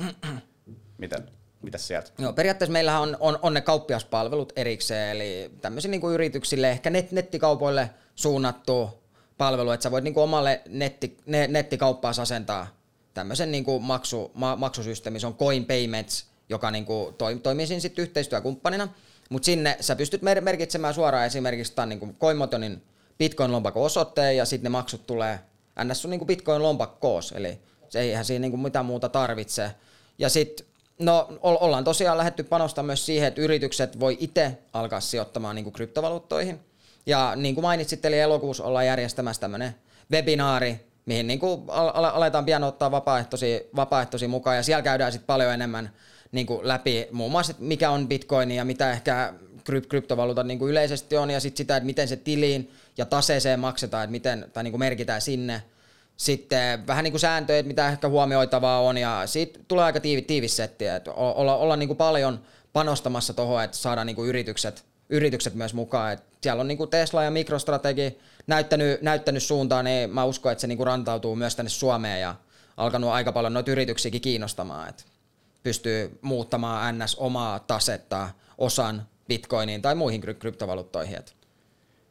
[0.97, 2.11] miten, Mitäs sieltä?
[2.17, 7.11] Joo, periaatteessa meillähän on, on, on ne kauppiaspalvelut erikseen, eli tämmöisiin niin yrityksille, ehkä net,
[7.11, 8.89] nettikaupoille suunnattu
[9.37, 12.67] palvelu, että sä voit niin kuin omalle netti, ne, nettikauppaas asentaa
[13.13, 17.67] tämmöisen niin kuin maksu, ma, maksusysteemi, se on Coin Payments, joka niin kuin toi, toimii
[17.67, 18.87] siinä sitten yhteistyökumppanina,
[19.29, 22.83] mutta sinne sä pystyt mer- merkitsemään suoraan esimerkiksi tämän niin kuin CoinMotonin
[23.19, 25.39] Bitcoin-lompakon osoitteen, ja sitten ne maksut tulee
[25.83, 26.05] ns.
[26.05, 29.71] on niin kuin Bitcoin-lompakkoos, eli se eihän siinä niin kuin mitään muuta tarvitse.
[30.17, 30.65] Ja sitten
[30.99, 35.73] No ollaan tosiaan lähdetty panostamaan myös siihen, että yritykset voi itse alkaa sijoittamaan niin kuin
[35.73, 36.59] kryptovaluuttoihin.
[37.05, 39.75] Ja niin kuin mainitsit, eli elokuussa ollaan järjestämässä tämmöinen
[40.11, 41.61] webinaari, mihin niin kuin
[41.93, 45.89] aletaan pian ottaa vapaaehtoisia, vapaaehtoisia mukaan, ja siellä käydään sitten paljon enemmän
[46.31, 49.33] niin kuin läpi muun muassa, että mikä on bitcoin ja mitä ehkä
[49.69, 53.59] kryp- kryptovaluutat niin kuin yleisesti on, ja sitten sitä, että miten se tiliin ja taseeseen
[53.59, 55.63] maksetaan, että miten, tai niin kuin merkitään sinne–
[56.17, 60.55] sitten vähän niin kuin sääntöjä, mitä ehkä huomioitavaa on, ja siitä tulee aika tiivi, tiivis
[60.55, 62.39] setti, että olla, olla niin kuin paljon
[62.73, 66.13] panostamassa tuohon, että saadaan niin kuin yritykset, yritykset myös mukaan.
[66.13, 70.61] Et siellä on niin kuin Tesla ja Mikrostrategi näyttänyt, näyttänyt suuntaan, niin mä uskon, että
[70.61, 72.35] se niin kuin rantautuu myös tänne Suomeen ja
[72.77, 75.03] alkanut aika paljon noita yrityksiäkin kiinnostamaan, että
[75.63, 81.17] pystyy muuttamaan NS omaa tasetta osan bitcoiniin tai muihin kryptovaluuttoihin.
[81.17, 81.31] Että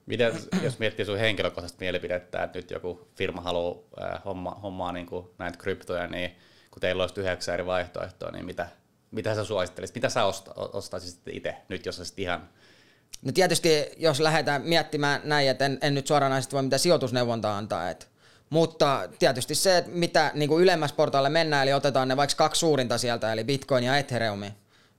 [0.07, 5.07] Miten, jos miettii sun henkilökohtaista mielipidettä, että nyt joku firma haluaa äh, homma, hommaa niin
[5.07, 6.37] kuin näitä kryptoja, niin
[6.71, 8.69] kun teillä olisi yhdeksän eri vaihtoehtoa, niin mitä,
[9.11, 9.95] mitä sä suosittelisit?
[9.95, 12.49] Mitä sä osta, ostaisit itse nyt, jos olisit ihan...
[13.23, 17.91] No tietysti, jos lähdetään miettimään näin, että en, en nyt suoranaisesti voi mitään sijoitusneuvontaa antaa,
[17.91, 18.07] että
[18.51, 22.59] mutta tietysti se, että mitä niin kuin ylemmäs portaalle mennään, eli otetaan ne vaikka kaksi
[22.59, 24.43] suurinta sieltä, eli Bitcoin ja Ethereum.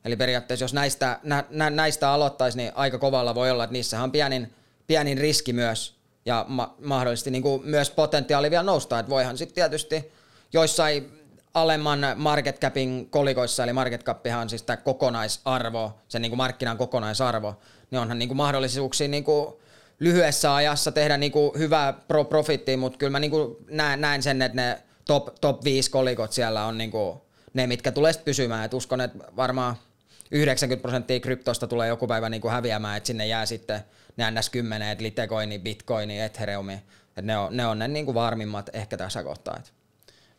[0.05, 4.03] Eli periaatteessa jos näistä, nä, nä, näistä aloittaisi, niin aika kovalla voi olla, että niissä
[4.03, 4.53] on pienin
[4.87, 5.95] pienin riski myös
[6.25, 8.99] ja ma- mahdollisesti niin kuin myös potentiaali vielä nousta.
[8.99, 10.11] Että voihan sitten tietysti
[10.53, 16.37] joissain alemman market capin kolikoissa, eli market capihan on siis tämä kokonaisarvo, sen niin kuin
[16.37, 17.55] markkinan kokonaisarvo,
[17.91, 19.53] niin onhan niin kuin mahdollisuuksia niin kuin
[19.99, 24.23] lyhyessä ajassa tehdä niin kuin hyvää pro profittia, mutta kyllä mä niin kuin näen, näen
[24.23, 27.17] sen, että ne top, top 5 kolikot siellä on niin kuin
[27.53, 28.65] ne, mitkä tulee sitten pysymään.
[28.65, 29.75] Et uskon, että varmaan
[30.31, 33.81] 90 prosenttia kryptosta tulee joku päivä niin kuin häviämään, että sinne jää sitten
[34.17, 38.69] ne NS10, että Litecoin, Bitcoin, Ethereum, että ne on ne, on ne niin kuin varmimmat
[38.73, 39.61] ehkä tässä kohtaa.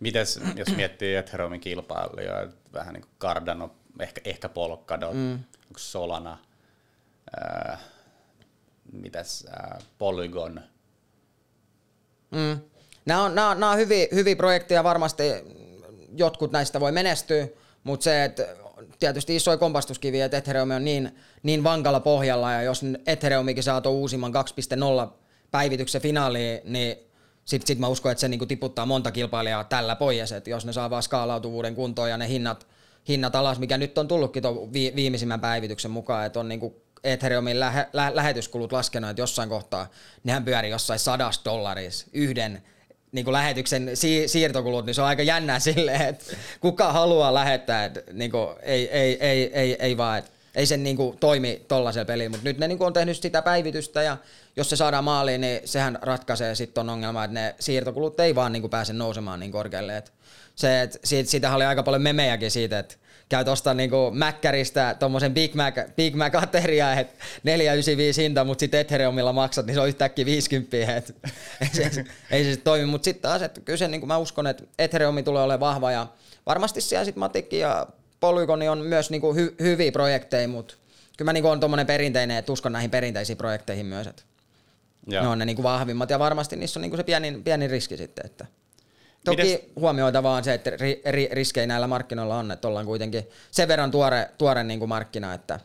[0.00, 5.32] Mites, jos miettii Ethereumin kilpailijoita, vähän niin kuin Cardano, ehkä, ehkä Polkadot, mm.
[5.32, 6.38] onko Solana,
[7.36, 7.78] ää,
[8.92, 10.60] mitäs, ää, Polygon?
[12.30, 12.60] Mm.
[13.06, 15.22] Nämä on, nämä on, nämä on hyviä, hyviä projekteja, varmasti
[16.16, 17.48] jotkut näistä voi menestyä,
[17.84, 18.56] mutta se, että
[18.98, 23.94] tietysti isoja kompastuskiviä, että Ethereum on niin, niin vankalla pohjalla, ja jos Ethereumikin saa tuon
[23.94, 24.32] uusimman
[25.06, 25.12] 2.0
[25.50, 26.96] päivityksen finaaliin, niin
[27.44, 30.72] sitten sit mä uskon, että se niinku tiputtaa monta kilpailijaa tällä pois, että jos ne
[30.72, 32.66] saa vaan skaalautuvuuden kuntoon ja ne hinnat,
[33.08, 37.60] hinnat alas, mikä nyt on tullutkin tuon vi- viimeisimmän päivityksen mukaan, että on niinku Ethereumin
[37.60, 39.90] lähe, lä- lähetyskulut laskenut, että jossain kohtaa
[40.24, 42.62] nehän pyörii jossain sadasta dollarissa yhden
[43.12, 46.24] niin kuin lähetyksen si- siirtokulut, niin se on aika jännää silleen, että
[46.60, 50.18] kuka haluaa lähettää, että niin kuin, ei, ei, ei, ei, ei vaan.
[50.18, 50.30] Että.
[50.54, 54.16] ei se niinku toimi tollaisella pelillä, mutta nyt ne niinku on tehnyt sitä päivitystä ja
[54.56, 58.52] jos se saadaan maaliin, niin sehän ratkaisee sitten ton ongelma, että ne siirtokulut ei vaan
[58.52, 59.96] niinku pääse nousemaan niin korkealle.
[59.96, 60.12] Et
[60.54, 62.94] se, et siitä, siitähän oli aika paljon memejäkin siitä, että
[63.28, 68.80] käyt ostaa niinku Mäkkäristä tommosen Big Mac, Big Mac ateria, että 495 hinta, mutta sitten
[68.80, 71.16] Ethereumilla maksat, niin se on yhtäkkiä 50, et
[71.62, 72.86] ei se, ei se sit toimi.
[72.86, 76.06] Mutta sitten taas, että kyllä se, niinku mä uskon, että Ethereumi tulee olemaan vahva ja
[76.46, 77.86] varmasti siellä sitten Matikki ja
[78.20, 80.74] Polygoni on myös niinku hy, hyviä projekteja, mutta
[81.16, 84.22] kyllä mä niinku on tommonen perinteinen, että uskon näihin perinteisiin projekteihin myös, että
[85.06, 88.26] ne on ne niinku vahvimmat ja varmasti niissä on niinku se pieni, pieni riski sitten,
[88.26, 88.46] että
[89.26, 89.70] Toki Mites?
[89.76, 93.90] huomioita vaan se, että ri, ri, riskejä näillä markkinoilla on, että ollaan kuitenkin sen verran
[93.90, 95.34] tuore, tuore niin kuin markkina.
[95.34, 95.60] Että...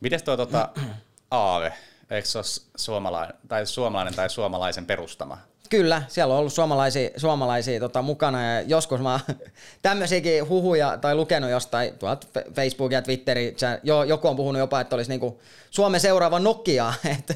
[0.00, 0.68] Miten tuo tuota,
[1.30, 1.72] Aave,
[2.10, 2.44] eikö se ole
[2.76, 5.38] suomalainen tai, suomalainen tai suomalaisen perustama?
[5.70, 9.20] Kyllä, siellä on ollut suomalaisia, suomalaisia tota, mukana ja joskus mä
[9.82, 14.96] tämmöisiäkin huhuja tai lukenut jostain tuolta Facebook ja Twitteri, jo, joku on puhunut jopa, että
[14.96, 17.34] olisi niinku Suomen seuraava Nokia, että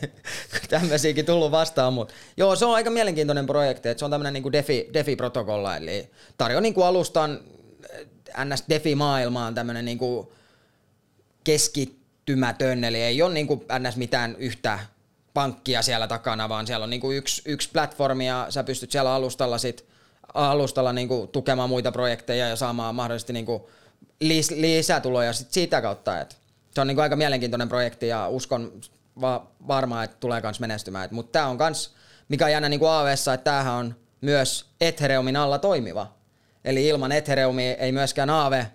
[0.69, 4.53] tämmöisiäkin tullut vastaan, mutta joo, se on aika mielenkiintoinen projekti, että se on tämmöinen niinku
[4.53, 7.41] DeFi, DeFi-protokolla, eli tarjoaa niinku alustan
[8.45, 10.33] NS DeFi-maailmaan tämmöinen niinku
[11.45, 14.79] keskittymätön, eli ei ole niinku NS mitään yhtä
[15.35, 19.59] pankkia siellä takana, vaan siellä on niinku yksi, yksi platformi ja sä pystyt siellä alustalla
[19.59, 19.87] sit,
[20.35, 23.71] alustalla niinku tukemaan muita projekteja ja saamaan mahdollisesti niinku
[24.21, 26.21] lis, lisätuloja sit siitä kautta.
[26.21, 26.37] Et
[26.75, 28.73] se on niinku aika mielenkiintoinen projekti ja uskon
[29.21, 31.09] va, varmaan, että tulee kans menestymään.
[31.13, 31.95] Mutta tämä on kans,
[32.29, 36.13] mikä on jännä niinku AWS, että tämähän on myös Ethereumin alla toimiva.
[36.65, 38.67] Eli ilman Ethereumia ei myöskään Aave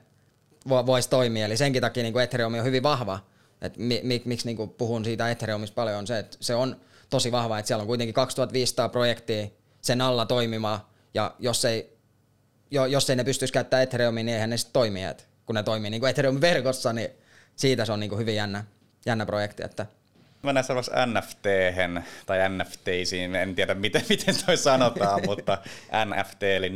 [0.69, 3.19] voisi toimia, eli senkin takia niin Ethereum on hyvin vahva
[3.65, 6.75] et mi, mi, miksi niinku puhun siitä Ethereumista paljon on se, että se on
[7.10, 9.47] tosi vahva, että siellä on kuitenkin 2500 projektia
[9.82, 10.80] sen alla toimimaan,
[11.13, 11.97] ja jos ei,
[12.71, 15.63] jo, jos ei ne pystyisi käyttämään Ethereumia, niin eihän ne sitten toimi, et kun ne
[15.63, 17.10] toimii niin Ethereum-verkossa, niin
[17.56, 18.65] siitä se on niinku hyvin jännä,
[19.06, 19.63] jännä projekti.
[19.63, 19.86] Että.
[20.43, 21.45] Mennään seuraavaksi nft
[22.25, 25.58] tai NFTisiin, en tiedä miten, miten toi sanotaan, mutta
[26.06, 26.69] NFT eli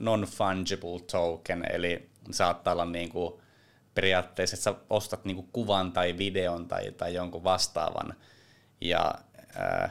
[0.00, 3.34] non-fungible token, eli saattaa olla niin kuin
[3.94, 8.14] periaatteessa, että sä ostat niinku kuvan tai videon tai, tai jonkun vastaavan,
[8.80, 9.14] ja
[9.56, 9.90] ää,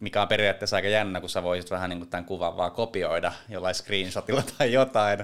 [0.00, 3.74] mikä on periaatteessa aika jännä, kun sä voisit vähän niin tämän kuvan vaan kopioida jollain
[3.74, 5.18] screenshotilla tai jotain.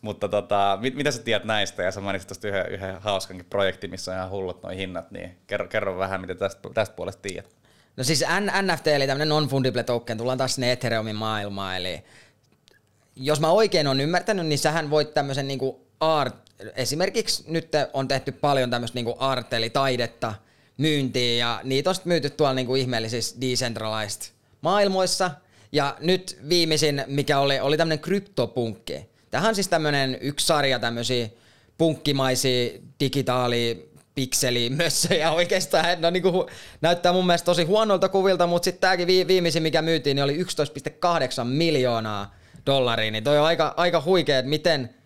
[0.00, 1.82] Mutta tota, mit, mitä sä tiedät näistä?
[1.82, 5.38] Ja sä mainitsit tuosta yhden, yhden hauskankin projekti, missä on ihan hullut noin hinnat, niin
[5.46, 7.56] kerro, kerro vähän, mitä tästä, tästä puolesta tiedät.
[7.96, 8.24] No siis
[8.62, 12.04] NFT eli tämmöinen non-fungible token, tullaan taas sinne Ethereumin maailmaan, eli
[13.16, 16.34] jos mä oikein on ymmärtänyt, niin sähän voit tämmöisen niinku art,
[16.76, 20.34] esimerkiksi nyt on tehty paljon tämmöistä niinku art eli taidetta
[20.78, 25.30] myyntiin ja niitä on myyty tuolla niinku ihmeellisissä decentralized maailmoissa.
[25.72, 29.06] Ja nyt viimeisin, mikä oli, oli tämmöinen kryptopunkki.
[29.30, 31.28] Tähän on siis tämmöinen yksi sarja tämmöisiä
[31.78, 36.00] punkkimaisia digitaali pikselimössöjä oikeastaan.
[36.00, 36.22] No, niin
[36.80, 41.44] näyttää mun mielestä tosi huonolta kuvilta, mutta sitten tämäkin viimeisin, mikä myytiin, niin oli 11,8
[41.44, 42.34] miljoonaa
[42.66, 43.10] dollaria.
[43.10, 44.90] Niin toi on aika, aika huikea, että miten–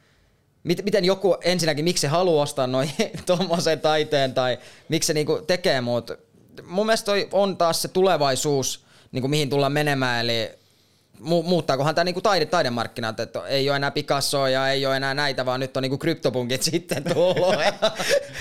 [0.67, 2.91] miten joku ensinnäkin, miksi se haluaa ostaa noin
[3.27, 6.11] tuommoisen taiteen tai miksi se niinku tekee muut.
[6.67, 10.51] Mun mielestä toi on taas se tulevaisuus, niinku mihin tullaan menemään, eli
[11.21, 15.15] mu- muuttaakohan tämä niinku taide, taidemarkkinat, että ei ole enää Picasso ja ei ole enää
[15.15, 17.55] näitä, vaan nyt on niinku kryptopunkit sitten tullut.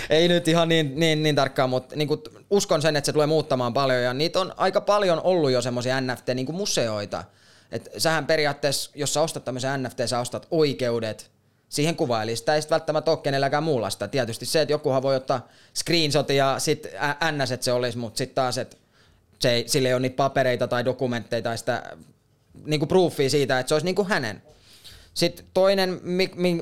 [0.09, 3.73] ei nyt ihan niin, niin, niin tarkkaan, mutta niinku uskon sen, että se tulee muuttamaan
[3.73, 7.23] paljon ja niitä on aika paljon ollut jo semmoisia NFT-museoita.
[7.71, 11.34] Niinku sähän periaatteessa, jos sä ostat tämmöisen NFT, sä ostat oikeudet
[11.75, 12.23] siihen kuvaan.
[12.23, 16.37] Eli sitä ei sitten välttämättä ole kenelläkään muulla Tietysti se, että jokuhan voi ottaa screenshotin
[16.37, 16.91] ja sitten
[17.31, 18.77] ns, että se olisi, mutta sitten taas, että
[19.39, 21.97] se ei, sille ei ole niitä papereita tai dokumentteja tai sitä
[22.65, 24.41] niin kuin proofia siitä, että se olisi niin kuin hänen.
[25.13, 25.99] Sitten toinen,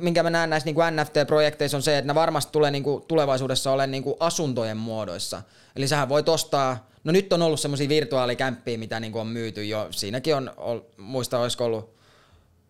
[0.01, 3.71] minkä mä näen näissä niin NFT-projekteissa on se, että ne varmasti tulee niin kuin tulevaisuudessa
[3.71, 5.41] olemaan niin kuin asuntojen muodoissa.
[5.75, 9.65] Eli sähän voit ostaa, no nyt on ollut semmoisia virtuaalikämppiä, mitä niin kuin on myyty
[9.65, 9.87] jo.
[9.91, 11.93] Siinäkin on, muista olisiko ollut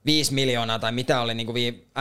[0.06, 1.54] 5 miljoonaa tai mitä oli niinku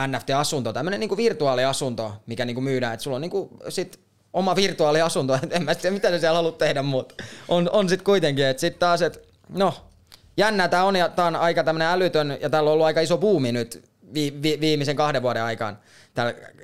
[0.07, 3.99] NFT-asunto, tämmöinen niinku virtuaaliasunto, mikä niinku myydään, että sulla on niinku sit
[4.33, 8.45] oma virtuaaliasunto, en mä tiedä mitä sä siellä haluat tehdä, mutta on, on sit kuitenkin,
[8.45, 9.73] että sit taas, että no,
[10.37, 13.17] jännä tää on ja tää on aika tämmönen älytön ja täällä on ollut aika iso
[13.17, 15.79] buumi nyt vi, vi, viimeisen kahden vuoden aikaan.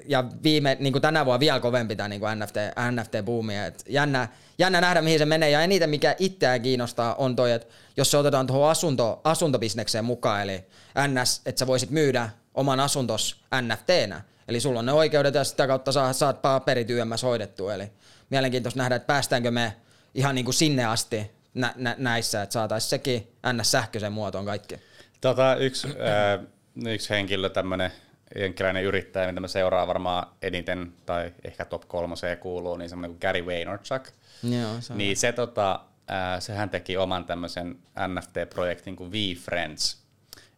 [0.06, 2.56] Ja viime, niin kuin tänä vuonna vielä kovempi tämä niin NFT,
[2.92, 3.54] NFT-buumi.
[3.68, 5.50] Et jännä, jännä nähdä, mihin se menee.
[5.50, 10.42] Ja eniten, mikä itseään kiinnostaa, on toi, että jos se otetaan tuohon asunto, asuntobisnekseen mukaan,
[10.42, 10.66] eli
[11.08, 14.22] NS, että sä voisit myydä oman asuntos NFTnä.
[14.48, 17.74] Eli sulla on ne oikeudet ja sitä kautta saat, saat paperit YMS hoidettua.
[17.74, 17.92] Eli
[18.30, 19.74] mielenkiintoista nähdä, että päästäänkö me
[20.16, 24.80] ihan niin kuin sinne asti nä- nä- näissä, että saataisiin sekin NS-sähköisen muotoon kaikki.
[25.22, 26.46] Tota, yksi, äh,
[26.88, 27.92] yksi henkilö, tämmöinen
[28.36, 33.22] jenkiläinen yrittäjä, mitä mä seuraan varmaan eniten, tai ehkä top kolmoseen kuuluu, niin semmoinen kuin
[33.22, 34.08] Gary Vaynerchuk.
[34.44, 34.98] Joo, se on.
[34.98, 40.00] Niin se tota, ää, sehän teki oman tämmöisen NFT-projektin kuin V-Friends.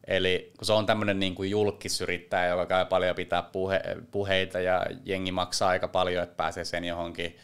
[0.07, 4.85] Eli kun se on tämmöinen niin kuin julkisyrittäjä, joka käy paljon pitää puhe, puheita ja
[5.05, 7.37] jengi maksaa aika paljon, että pääsee sen johonkin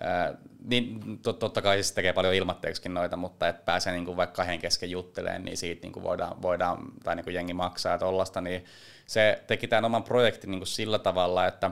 [0.00, 0.34] Ää,
[0.64, 4.36] niin tot, totta kai se tekee paljon ilmatteeksikin noita, mutta että pääsee niin kuin vaikka
[4.36, 8.40] kahden kesken juttelemaan, niin siitä niin kuin voidaan, voidaan, tai niin kuin jengi maksaa tollasta,
[8.40, 8.64] niin
[9.06, 11.70] se teki tämän oman projektin niin kuin sillä tavalla, että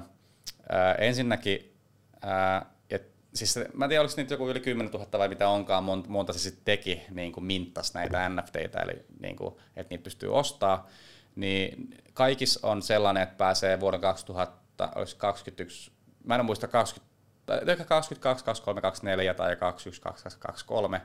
[0.68, 1.74] ää, ensinnäkin,
[2.22, 5.84] ää, et, siis mä en tiedä, oliko niitä joku yli 10 000 vai mitä onkaan,
[5.84, 10.04] monta, monta se sitten teki, niin kuin minttas näitä NFTitä, eli niin kuin, että niitä
[10.04, 10.86] pystyy ostaa,
[11.36, 15.90] niin kaikissa on sellainen, että pääsee vuoden 2021,
[16.24, 17.15] mä en muista 20 ehkä
[17.46, 21.02] 22, 23, 24 tai 21, 22, 23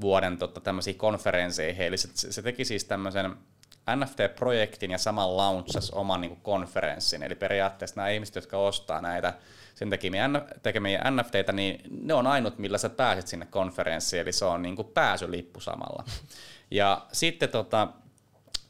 [0.00, 1.86] vuoden tota, tämmöisiä konferensseihin.
[1.86, 3.36] Eli se, se teki siis tämmöisen
[3.96, 7.22] NFT-projektin ja saman launchas oman niin kuin, konferenssin.
[7.22, 9.34] Eli periaatteessa nämä ihmiset, jotka ostaa näitä
[9.74, 10.30] sen tekemiä,
[10.62, 14.76] tekemiä NFTitä, niin ne on ainut, millä sä pääset sinne konferenssiin, eli se on niin
[14.76, 16.04] kuin pääsylippu samalla.
[16.70, 17.88] Ja sitten, tota,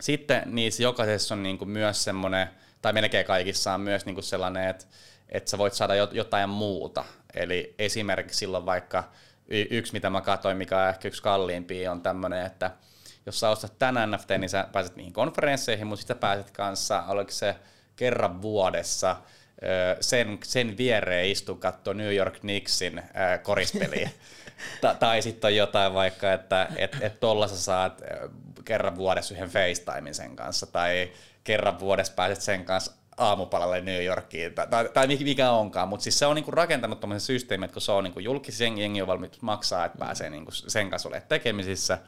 [0.01, 2.49] sitten niissä jokaisessa on niin kuin myös semmoinen,
[2.83, 4.85] tai melkein kaikissa on myös niin kuin sellainen, että
[5.29, 7.05] että sä voit saada jotain muuta.
[7.35, 9.05] Eli esimerkiksi silloin vaikka
[9.49, 12.71] yksi, mitä mä katsoin, mikä on ehkä yksi kalliimpi, on tämmöinen, että
[13.27, 17.31] jos sä ostat tämän NFT, niin sä pääset niihin konferensseihin, mutta sitten pääset kanssa, oliko
[17.31, 17.57] se
[17.97, 19.17] kerran vuodessa,
[20.01, 23.03] sen, sen viereen istu katsoa New York Knicksin
[23.43, 24.11] korispeliä.
[24.81, 28.03] Ta- tai sitten on jotain vaikka, että et, et tolla sä saat
[28.65, 31.13] kerran vuodessa yhden FaceTimein sen kanssa, tai
[31.45, 36.19] kerran vuodessa pääset sen kanssa aamupalalle New Yorkiin, tai, tai, tai mikä onkaan, mutta siis
[36.19, 39.39] se on niinku rakentanut tämmöisen systeemin, että kun se on niinku julkis, jengi, on valmiit
[39.41, 41.99] maksaa, että pääsee niinku sen kanssa olemaan tekemisissä,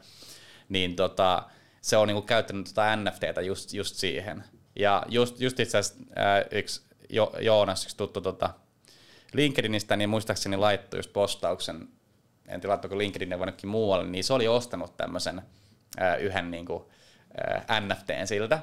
[0.69, 1.43] niin tota,
[1.81, 4.43] se on niinku käyttänyt tota NFTtä just, just siihen.
[4.75, 6.03] Ja just, just itse asiassa
[6.51, 8.49] yksi jo, Joonas, yksi tuttu tota,
[9.33, 11.89] LinkedInistä, niin muistaakseni laittoi just postauksen,
[12.47, 15.41] en tiedä laittoi LinkedIn vai muualle, niin se oli ostanut tämmöisen
[16.19, 16.91] yhden niinku,
[17.79, 18.59] NFTn siltä.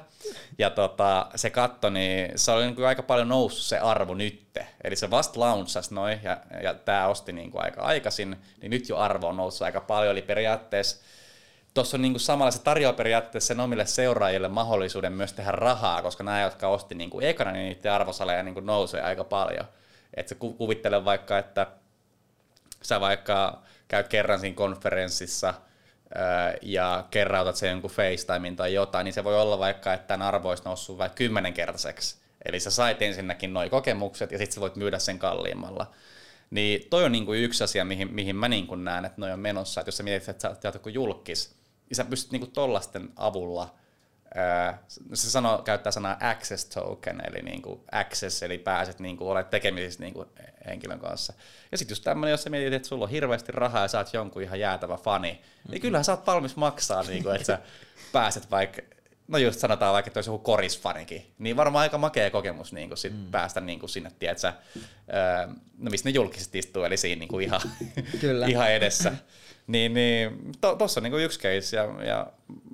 [0.57, 4.67] Ja tota, se katto, niin se oli niin aika paljon noussut se arvo nytte.
[4.83, 8.89] Eli se vasta launchasi noin, ja, ja tämä osti niin kuin aika aikaisin, niin nyt
[8.89, 10.11] jo arvo on noussut aika paljon.
[10.11, 10.97] Eli periaatteessa
[11.73, 16.23] tuossa on niin samalla se tarjoaa periaatteessa sen omille seuraajille mahdollisuuden myös tehdä rahaa, koska
[16.23, 19.65] nämä, jotka osti niin kuin ekana, niin niiden arvosaleja niin kuin nousee aika paljon.
[20.13, 21.67] Että se kuvittele vaikka, että
[22.81, 25.53] sä vaikka käyt kerran siinä konferenssissa–
[26.61, 30.49] ja kerrautat sen jonkun FaceTimein tai jotain, niin se voi olla vaikka, että tämän arvo
[30.49, 32.17] olisi noussut vaikka kymmenenkertaiseksi.
[32.45, 35.91] Eli sä sait ensinnäkin noin kokemukset ja sitten sä voit myydä sen kalliimmalla.
[36.51, 39.81] Niin toi on niinku yksi asia, mihin, mihin mä niinku näen, että noi on menossa.
[39.81, 41.55] Että jos sä mietit, että sä oot joku julkis,
[41.89, 43.73] niin sä pystyt niinku tollasten avulla–
[45.13, 49.49] se sanoo, käyttää sanaa access token, eli niin kuin access, eli pääset niin kuin, olet
[49.49, 50.27] tekemisissä niin kuin
[50.65, 51.33] henkilön kanssa.
[51.71, 54.13] Ja sitten just tämmöinen, jos sä mietit, että sulla on hirveästi rahaa ja sä oot
[54.13, 55.71] jonkun ihan jäätävä fani, mm-hmm.
[55.71, 57.59] niin kyllähän sä oot valmis maksaa, niin kuin, että sä
[58.11, 58.81] pääset vaikka,
[59.27, 62.97] no just sanotaan vaikka, että olisi joku korisfanikin, niin varmaan aika makea kokemus niin kuin
[62.97, 63.31] sit mm.
[63.31, 64.53] päästä niin kuin sinne, tiedätkö,
[65.77, 67.61] no missä ne julkiset istuu, eli siinä niin kuin ihan,
[68.21, 68.47] Kyllä.
[68.53, 69.13] ihan edessä.
[69.67, 72.27] Niin, niin tuossa to, on niin yksi case, ja, ja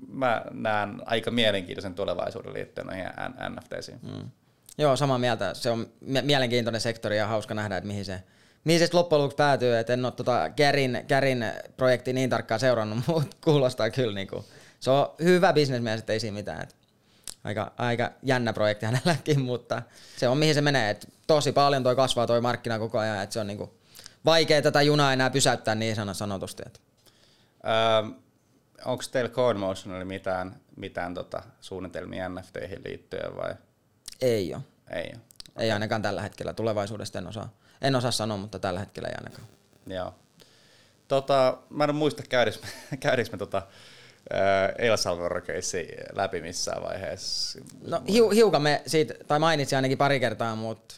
[0.08, 3.06] mä näen aika mielenkiintoisen tulevaisuuden liittyen noihin
[3.50, 4.00] NFTisiin.
[4.02, 4.30] Mm.
[4.78, 5.54] Joo, samaa mieltä.
[5.54, 5.88] Se on
[6.22, 8.24] mielenkiintoinen sektori ja hauska nähdä, että mihin se,
[8.64, 9.78] mihin se loppujen lopuksi päätyy.
[9.78, 11.46] Et en ole tota Gerin, Gerin
[11.78, 14.16] projekti niin tarkkaan seurannut, mutta kuulostaa kyllä.
[14.16, 14.46] Niin kuin,
[14.84, 16.62] se on hyvä bisnesmies, että ei siinä mitään.
[16.62, 16.76] Et
[17.44, 19.82] aika, aika jännä projekti hänelläkin, mutta
[20.18, 20.90] se on mihin se menee.
[20.90, 23.74] Et tosi paljon toi kasvaa toi markkina koko ajan, että se on niinku
[24.26, 26.64] vaikea tätä junaa enää pysäyttää niin sanotusti.
[26.66, 26.82] Et.
[27.66, 28.12] Öö,
[28.86, 33.56] onko teillä CodeMotionilla mitään, mitään tota, suunnitelmia NFTihin liittyen vai?
[34.22, 34.62] Ei ole.
[34.90, 35.22] Ei ole.
[35.52, 35.66] Okay.
[35.66, 36.54] Ei ainakaan tällä hetkellä.
[36.54, 37.50] Tulevaisuudesta en osaa,
[37.82, 39.48] en osaa sanoa, mutta tällä hetkellä ei ainakaan.
[39.88, 40.16] Joo.
[41.08, 42.62] Tota, mä en muista, käydis,
[43.00, 43.62] käydis me tota,
[44.78, 45.42] El Salvador
[46.14, 47.60] läpi missään vaiheessa.
[47.88, 50.96] No hiu, hiukan me siitä, tai mainitsin ainakin pari kertaa, mutta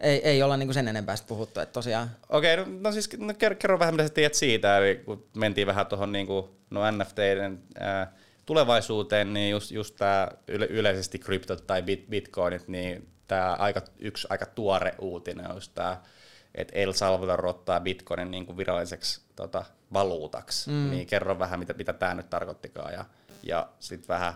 [0.00, 2.10] ei, ei olla niinku sen enempää puhuttu, että tosiaan.
[2.28, 5.66] Okei, okay, no, no siis no, kerro, vähän mitä sä tiedät siitä, eli kun mentiin
[5.66, 8.12] vähän tuohon niinku, no NFTiden ää,
[8.46, 14.26] tulevaisuuteen, niin just, just tämä yle, yleisesti kryptot tai bit, bitcoinit, niin tämä aika, yksi
[14.30, 16.02] aika tuore uutinen on tämä,
[16.54, 20.70] että El Salvador ottaa bitcoinin niin kuin viralliseksi tota, valuutaksi.
[20.70, 20.90] Mm.
[20.90, 23.04] Niin kerro vähän, mitä, mitä tämä nyt tarkoittikaan ja,
[23.42, 24.34] ja sitten vähän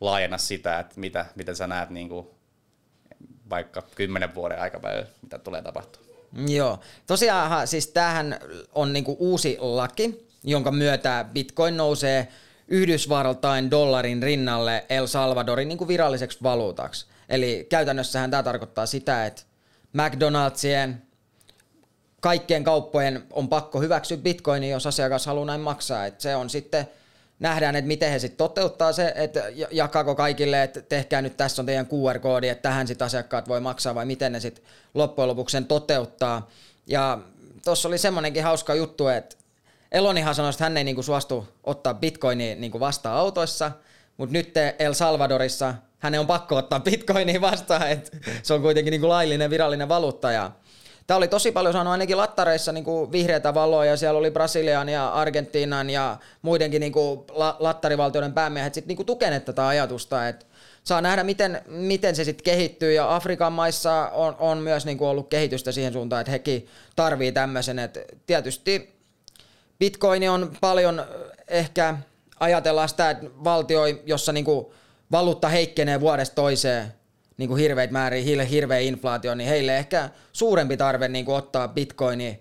[0.00, 2.26] laajenna sitä, että mitä, miten sä näet niin kuin
[3.50, 6.10] vaikka kymmenen vuoden aikavälillä, mitä tulee tapahtumaan.
[6.48, 6.80] Joo.
[7.06, 8.38] Tosiaan siis tämähän
[8.72, 12.28] on niinku uusi laki, jonka myötä Bitcoin nousee
[12.68, 17.06] Yhdysvaltain dollarin rinnalle El Salvadorin niin kuin viralliseksi valuutaksi.
[17.28, 19.42] Eli käytännössähän tämä tarkoittaa sitä, että
[19.92, 21.02] McDonaldsien,
[22.20, 26.06] kaikkien kauppojen on pakko hyväksyä bitcoini, jos asiakas haluaa näin maksaa.
[26.06, 26.88] Et se on sitten,
[27.38, 31.66] nähdään, että miten he sitten toteuttaa se, että jakaako kaikille, että tehkää nyt tässä on
[31.66, 34.64] teidän QR-koodi, että tähän sitten asiakkaat voi maksaa vai miten ne sitten
[34.94, 36.48] loppujen lopuksi sen toteuttaa.
[36.86, 37.18] Ja
[37.64, 39.36] tuossa oli semmoinenkin hauska juttu, että
[39.92, 43.72] Elonihan sanoi, että hän ei niinku suostu ottaa bitcoinia niinku vastaan autoissa,
[44.16, 49.08] mutta nyt El Salvadorissa hänen on pakko ottaa bitcoinia vastaan, että se on kuitenkin niinku
[49.08, 50.32] laillinen virallinen valuutta.
[50.32, 50.50] Ja
[51.10, 53.54] Tämä oli tosi paljon saanut ainakin lattareissa niin kuin vihreätä
[53.86, 59.06] ja siellä oli Brasilian ja Argentiinan ja muidenkin niin kuin la- lattarivaltioiden päämiehet sitten niin
[59.06, 60.46] tukeneet tätä ajatusta, että
[60.84, 65.08] saa nähdä, miten, miten se sitten kehittyy, ja Afrikan maissa on, on myös niin kuin
[65.08, 69.00] ollut kehitystä siihen suuntaan, että hekin tarvii tämmöisen, että tietysti
[69.78, 71.04] Bitcoin on paljon
[71.48, 71.96] ehkä
[72.40, 74.66] ajatellaan sitä, että valtio, jossa niin kuin
[75.12, 76.99] valuutta heikkenee vuodesta toiseen,
[77.40, 82.40] niin kuin hirveitä määriä, hirveä inflaatio, niin heille ehkä suurempi tarve niin kuin ottaa bitcoini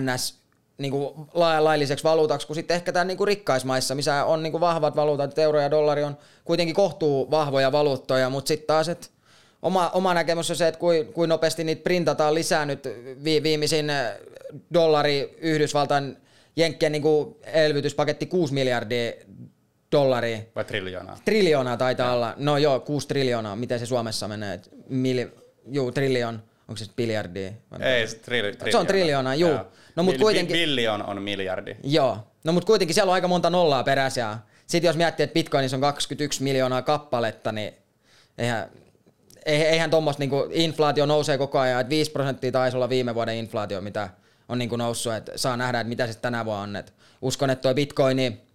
[0.00, 0.38] ns
[0.78, 4.60] niin kuin lailliseksi valuutaksi, kuin sitten ehkä tämä niin kuin rikkaismaissa, missä on niin kuin
[4.60, 9.06] vahvat valuutat, euro ja dollari on kuitenkin kohtuu vahvoja valuuttoja, mutta sitten taas, että
[9.62, 12.88] oma, oma näkemys on se, että kuin, kuin nopeasti niitä printataan lisää nyt
[13.24, 13.92] vi, viimeisin
[14.74, 16.16] dollari Yhdysvaltain
[16.56, 19.12] Jenkkien niin kuin elvytyspaketti 6 miljardia
[19.92, 20.38] dollaria.
[20.54, 21.18] Vai triljoonaa?
[21.24, 22.12] Triljoonaa taitaa ja.
[22.12, 22.34] olla.
[22.36, 23.56] No joo, 6 triljoonaa.
[23.56, 24.60] Miten se Suomessa menee?
[24.88, 25.28] Mil,
[25.70, 26.42] juu, triljoon.
[26.68, 27.52] Onko se biljardi?
[27.80, 29.58] Ei, se, tri, se on triljoona, juu.
[29.96, 30.56] No, mut kuitenkin...
[30.56, 31.76] Billion on miljardi.
[31.82, 32.18] Joo.
[32.44, 34.38] No mutta kuitenkin siellä on aika monta nollaa perässä.
[34.66, 37.74] sitten jos miettii, että Bitcoinissa on 21 miljoonaa kappaletta, niin
[38.38, 38.70] eihän,
[39.46, 41.80] eihän tuommoista niinku, inflaatio nousee koko ajan.
[41.80, 44.08] Et 5 prosenttia taisi olla viime vuoden inflaatio, mitä
[44.48, 45.12] on niinku noussut.
[45.12, 46.76] Et saa nähdä, että mitä se tänä vuonna on.
[46.76, 48.45] Et uskon, että tuo Bitcoini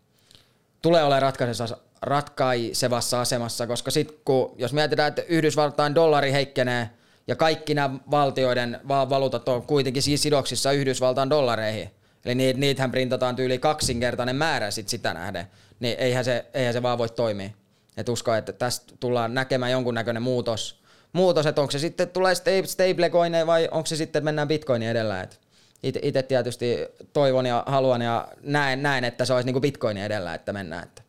[0.82, 6.90] tulee olemaan ratkaisevassa, ratkaisevassa asemassa, koska sitten kun, jos mietitään, että Yhdysvaltain dollari heikkenee
[7.28, 11.92] ja kaikki nämä valtioiden valuutat on kuitenkin siis sidoksissa Yhdysvaltain dollareihin,
[12.26, 15.48] eli niitä, niitähän printataan tyyli kaksinkertainen määrä sit sitä nähden,
[15.80, 17.50] niin eihän se, eihän se vaan voi toimia.
[17.98, 20.82] Et usko, että tästä tullaan näkemään jonkunnäköinen muutos,
[21.14, 25.22] muutos että onko se sitten tulee stablecoineja vai onko se sitten, että mennään bitcoinin edellä.
[25.22, 25.41] Et
[25.84, 26.78] itse tietysti
[27.14, 30.84] toivon ja haluan ja näen, näen että se olisi niin kuin bitcoinin edellä, että mennään.
[30.84, 31.02] Että.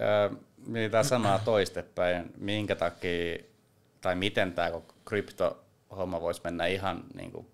[0.00, 0.30] Öö,
[0.66, 3.38] mitä sanaa toistepäin, minkä takia
[4.00, 4.70] tai miten tämä
[5.04, 7.46] kryptohomma voisi mennä ihan niin kuin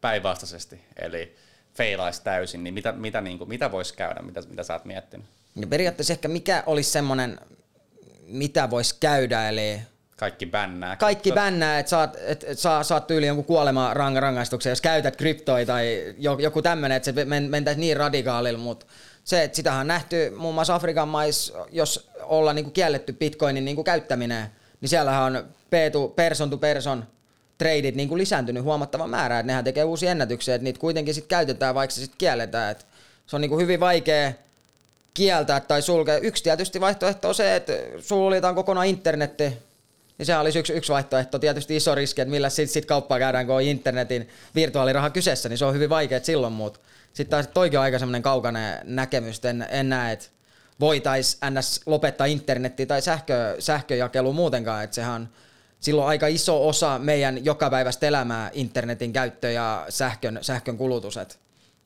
[0.00, 1.36] päinvastaisesti, eli
[1.74, 5.26] feilaisi täysin, niin mitä, mitä, niin kuin, mitä voisi käydä, mitä, mitä sä oot miettinyt?
[5.54, 7.40] No periaatteessa ehkä mikä olisi semmoinen,
[8.26, 9.80] mitä voisi käydä, eli
[10.20, 10.96] kaikki bännää.
[10.96, 15.66] Kaikki bännää, että saat, et, et saa, saat tyyli jonkun kuolema rangaistuksen, jos käytät kryptoja
[15.66, 18.86] tai joku tämmöinen, että se men, mentäisi niin radikaalilla, mutta
[19.24, 23.64] se, että sitähän on nähty muun muassa Afrikan maissa, jos ollaan niin kuin kielletty bitcoinin
[23.64, 24.46] niin kuin käyttäminen,
[24.80, 27.04] niin siellähän on P2, person to person
[27.58, 31.28] treidit niin kuin lisääntynyt huomattavan määrä, että nehän tekee uusia ennätyksiä, että niitä kuitenkin sitten
[31.28, 32.84] käytetään, vaikka se sitten kielletään, että
[33.26, 34.32] se on niin kuin hyvin vaikea
[35.14, 36.18] kieltää tai sulkea.
[36.18, 39.69] Yksi tietysti vaihtoehto on se, että suljetaan kokonaan internetti,
[40.20, 41.38] niin se olisi yksi, yksi vaihtoehto.
[41.38, 45.58] Tietysti iso riski, että millä sitten sit kauppaa käydään, kun on internetin virtuaaliraha kyseessä, niin
[45.58, 46.80] se on hyvin vaikea silloin, mutta
[47.12, 50.26] sitten taas toikin on aika semmoinen kaukainen näkemys, en, en näe, että
[50.80, 51.80] voitaisiin ns.
[51.86, 55.28] lopettaa internetti tai sähkö, sähköjakelu muutenkaan, että sehän on
[55.80, 61.18] silloin aika iso osa meidän jokapäiväistä elämää internetin käyttö ja sähkön, sähkön kulutus.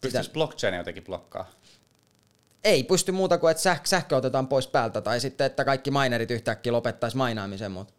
[0.01, 1.51] Pystyisi blockchain jotenkin blokkaa?
[2.65, 6.73] Ei pysty muuta kuin, että sähkö otetaan pois päältä tai sitten, että kaikki minerit yhtäkkiä
[6.73, 7.95] lopettaisi mainaamisen, mutta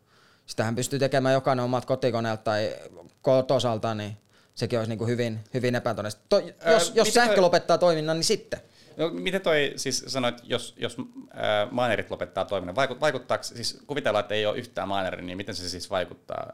[0.45, 2.75] sitähän pystyy tekemään jokainen omat kotikoneelta tai
[3.21, 4.17] kotosalta, niin
[4.55, 6.21] sekin olisi niin kuin hyvin, hyvin epätodennäköistä.
[6.29, 6.41] To,
[6.71, 7.41] jos, jos sähkö toi...
[7.41, 8.59] lopettaa toiminnan, niin sitten.
[8.97, 14.21] No, miten toi, siis sanoit, jos, jos äh, minerit lopettaa toiminnan, vaikut, vaikuttaako, siis kuvitellaan,
[14.21, 16.53] että ei ole yhtään mineria, niin miten se siis vaikuttaa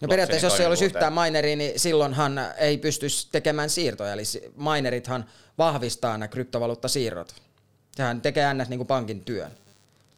[0.00, 4.22] No periaatteessa jos ei olisi yhtään mineria, niin silloinhan ei pystyisi tekemään siirtoja, eli
[4.56, 5.24] minerithan
[5.58, 7.34] vahvistaa nämä kryptovaluuttasiirrot.
[7.96, 8.68] Sehän tekee ns.
[8.68, 9.50] Niin kuin pankin työn.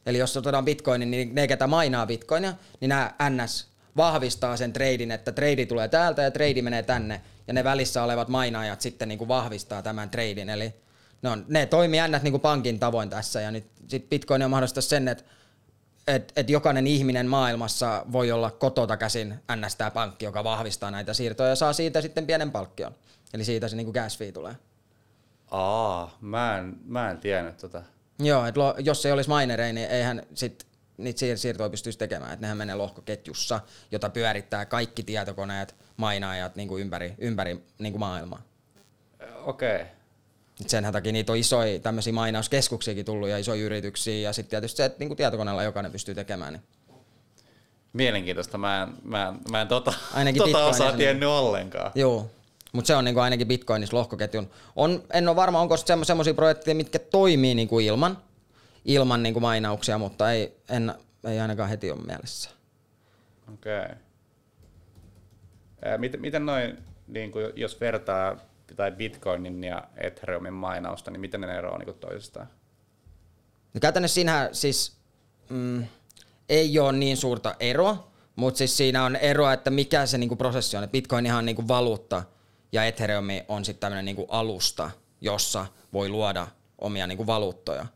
[0.07, 5.11] Eli jos otetaan bitcoinin, niin ne, ketä mainaa bitcoinia, niin nämä NS vahvistaa sen treidin,
[5.11, 7.21] että treidi tulee täältä ja treidi menee tänne.
[7.47, 10.51] Ja ne välissä olevat mainaajat sitten niin kuin vahvistaa tämän treidin.
[10.51, 10.75] Eli
[11.23, 13.41] ne, on, ne toimii NS niin kuin pankin tavoin tässä.
[13.41, 15.25] Ja nyt sit bitcoin on mahdollista sen, että
[16.07, 21.15] et, et jokainen ihminen maailmassa voi olla kotota käsin NS tämä pankki, joka vahvistaa näitä
[21.15, 22.95] siirtoja ja saa siitä sitten pienen palkkion.
[23.35, 24.57] Eli siitä se niin kuin gas fee tulee.
[25.51, 27.83] Aa, mä en, mä en tiennyt tota.
[28.19, 32.33] Joo, että jos ei olisi minereja, niin eihän sit niitä siirtoja pystyisi tekemään.
[32.33, 33.61] Että nehän menee lohkoketjussa,
[33.91, 38.43] jota pyörittää kaikki tietokoneet, mainaajat niin kuin ympäri, ympäri niin kuin maailmaa.
[39.45, 39.75] Okei.
[39.77, 39.87] Okay.
[40.61, 44.77] Et sen takia niitä on isoja tämmöisiä mainauskeskuksiakin tullut ja isoja yrityksiä ja sitten tietysti
[44.77, 46.53] se, että niinku tietokoneella jokainen pystyy tekemään.
[46.53, 46.63] Niin.
[47.93, 48.59] Mielenkiintoista.
[48.59, 51.93] Mä en, mä en, mä en tota, Ainakin tota osaa niin- tiennyt ollenkaan.
[51.95, 52.31] Joo,
[52.73, 54.51] mutta se on niinku ainakin Bitcoinissa lohkoketjun.
[54.77, 58.19] On, en ole varma, onko semmo, semmoisia projekteja, mitkä toimii niinku ilman,
[58.85, 60.95] ilman niinku mainauksia, mutta ei, en,
[61.25, 62.51] ei ainakaan heti ole mielessä.
[63.55, 63.83] Okei.
[63.83, 63.95] Okay.
[65.99, 68.37] Miten, miten noin, niin kuin jos vertaa
[68.77, 72.49] tai Bitcoinin ja Ethereumin mainausta, niin miten ne eroavat niin toisistaan?
[73.75, 74.97] No käytännössä siinähän siis
[75.49, 75.85] mm,
[76.49, 80.77] ei ole niin suurta eroa, mutta siis siinä on eroa, että mikä se niinku prosessi
[80.77, 80.85] on.
[80.85, 82.23] Et Bitcoin on niinku valuutta
[82.73, 86.47] ja Ethereum on sitten tämmöinen niinku alusta, jossa voi luoda
[86.79, 87.87] omia niinku valuuttoja.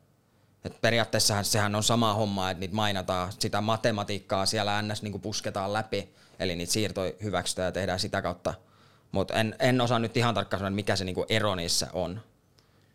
[0.65, 5.03] Et periaatteessahan sehän on sama homma, että niitä mainataan, sitä matematiikkaa siellä ns.
[5.03, 8.55] Niinku pusketaan läpi, eli niitä siirtoja hyväksytään ja tehdään sitä kautta.
[9.13, 12.21] Mutta en, en osaa nyt ihan tarkkaan sanoa, mikä se niinku ero niissä on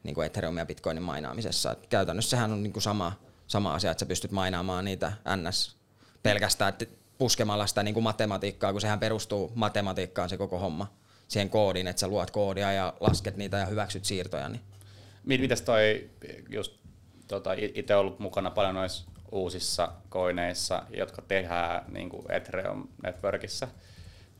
[0.03, 1.71] niin kuin Ethereum ja Bitcoinin mainaamisessa.
[1.71, 3.13] Et käytännössä sehän on niin kuin sama,
[3.47, 5.77] sama asia, että sä pystyt mainaamaan niitä NS
[6.23, 6.73] pelkästään
[7.17, 11.00] puskemalla sitä niin kuin matematiikkaa, kun sehän perustuu matematiikkaan se koko homma.
[11.31, 14.49] Siihen koodiin, että sä luot koodia ja lasket niitä ja hyväksyt siirtoja.
[14.49, 14.61] Niin.
[15.23, 16.09] Mi- Mitäs toi,
[16.49, 16.73] just
[17.27, 23.67] tota, itse ollut mukana paljon noissa uusissa koineissa, jotka tehdään niin kuin Ethereum Networkissa,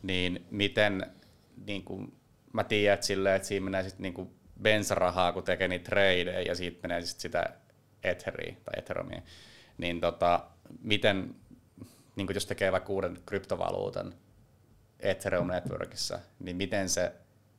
[0.03, 1.05] niin miten,
[1.65, 2.13] niin kuin,
[2.53, 4.29] mä tiedän, että, silleen, että siinä menee sitten niin kuin
[4.61, 7.49] bensarahaa, kun tekee niitä tradeja ja siitä menee sit sitä
[8.03, 9.21] Etheria tai Ethereumia,
[9.77, 10.43] niin tota,
[10.81, 11.35] miten,
[12.15, 14.13] niin kuin jos tekee vaikka uuden kryptovaluutan
[15.01, 17.11] Ethereum Networkissa, niin miten se,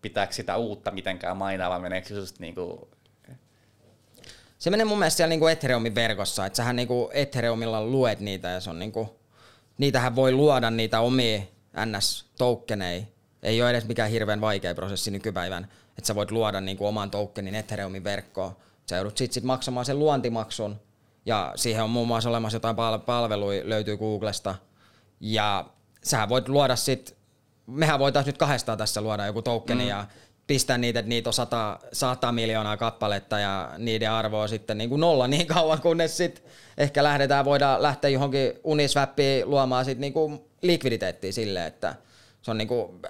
[0.03, 2.80] pitääkö sitä uutta mitenkään mainaa vai meneekö se just niin kuin
[4.59, 8.61] Se menee mun mielestä siellä niinku Ethereumin verkossa, että sähän niinku Ethereumilla luet niitä ja
[8.61, 9.20] se on niinku,
[9.78, 11.43] niitähän voi luoda niitä omia
[11.76, 13.05] NS-toukkeneja.
[13.43, 15.68] Ei ole edes mikään hirveän vaikea prosessi nykypäivän,
[15.99, 18.57] että sä voit luoda niinku oman toukkenin Ethereumin verkkoon.
[18.86, 20.80] Sä joudut sit, sit maksamaan sen luontimaksun
[21.26, 24.55] ja siihen on muun muassa olemassa jotain pal- palveluja, löytyy Googlesta.
[25.20, 25.66] Ja
[26.05, 27.16] sähän voit luoda sit,
[27.67, 29.89] mehän voitaisiin nyt kahdestaan tässä luoda joku tokeni mm.
[29.89, 30.07] ja
[30.47, 34.91] pistää niitä, että niitä on 100, 100 miljoonaa kappaletta ja niiden arvo on sitten niin
[34.91, 36.45] kuin nolla niin kauan, kunnes sitten
[36.79, 41.95] ehkä lähdetään, voidaan lähteä johonkin Uniswappiin luomaan sitten niin kuin likviditeettiä silleen, että
[42.43, 43.01] se on niin kuin,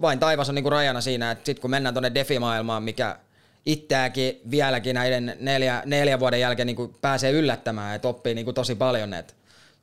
[0.00, 3.16] vain taivas on niin kuin rajana siinä, että sitten kun mennään tuonne DeFi-maailmaan, mikä
[3.66, 8.54] itseäkin vieläkin näiden neljä, neljä vuoden jälkeen niin kuin pääsee yllättämään, että oppii niin kuin
[8.54, 9.36] tosi paljon, et,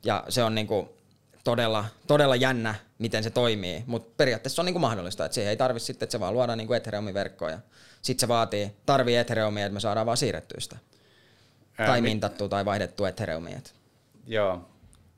[0.05, 0.89] ja se on niin kuin
[1.43, 5.57] todella, todella jännä, miten se toimii, mutta periaatteessa se on niinku mahdollista, että siihen ei
[5.57, 7.59] tarvi sitten, että se vaan luodaan niinku Ethereumin verkkoon ja
[8.01, 10.77] sitten se vaatii, tarvii Ethereumia, että me saadaan vaan siirrettyä sitä.
[11.77, 13.57] Ää, tai mi- mintattua tai vaihdettua Ethereumia.
[13.57, 13.75] et.
[14.27, 14.69] Joo.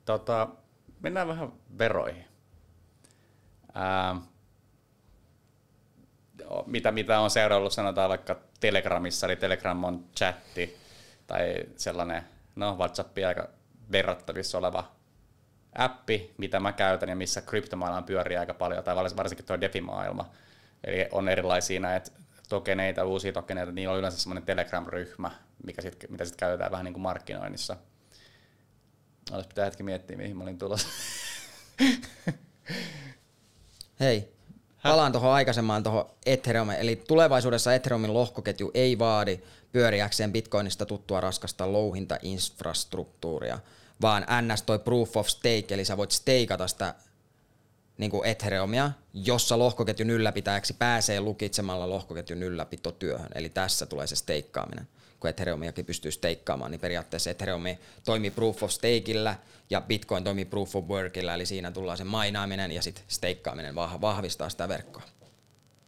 [0.04, 0.48] Tota,
[1.00, 2.24] mennään vähän veroihin.
[3.74, 4.16] Ää,
[6.66, 10.76] mitä, mitä on seuraillut, sanotaan vaikka Telegramissa, eli Telegram on chatti
[11.26, 12.22] tai sellainen,
[12.56, 13.48] no WhatsAppia aika
[13.92, 14.90] verrattavissa oleva
[15.74, 20.30] appi, mitä mä käytän ja missä kryptomaailma pyörii aika paljon, tai varsinkin tuo DeFi-maailma.
[20.84, 22.10] Eli on erilaisia näitä
[22.48, 25.30] tokeneita, uusia tokeneita, niillä on yleensä semmoinen Telegram-ryhmä,
[25.64, 27.76] mikä sit, mitä sitten käytetään vähän niin kuin markkinoinnissa.
[29.32, 30.88] Olisi pitää hetki miettiä, mihin mä olin tulossa.
[34.00, 34.32] Hei,
[34.82, 39.40] palaan tuohon aikaisemmaan tuohon Ethereum, eli tulevaisuudessa Ethereumin lohkoketju ei vaadi
[39.72, 43.58] pyöriäkseen Bitcoinista tuttua raskasta louhintainfrastruktuuria,
[44.00, 46.94] vaan NS toi proof of stake, eli sä voit steikata sitä
[47.98, 53.30] niin kuin Ethereumia, jossa lohkoketjun ylläpitäjäksi pääsee lukitsemalla lohkoketjun ylläpitotyöhön.
[53.34, 54.88] Eli tässä tulee se steikkaaminen.
[55.20, 57.62] Kun Ethereumiakin pystyy steikkaamaan, niin periaatteessa Ethereum
[58.04, 59.36] toimii proof of stakeillä
[59.70, 64.00] ja Bitcoin toimii proof of workilla, eli siinä tullaan se mainaaminen ja sitten steikkaaminen vah-
[64.00, 65.02] vahvistaa sitä verkkoa.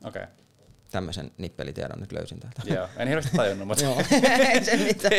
[0.04, 0.22] Okei.
[0.22, 0.41] Okay.
[0.93, 2.74] Tämmöisen nippelitiedon nyt löysin täältä.
[2.74, 3.84] Joo, en hirveästi tajunnut, mutta...
[3.84, 3.97] Joo,
[4.53, 5.12] ei se mitään.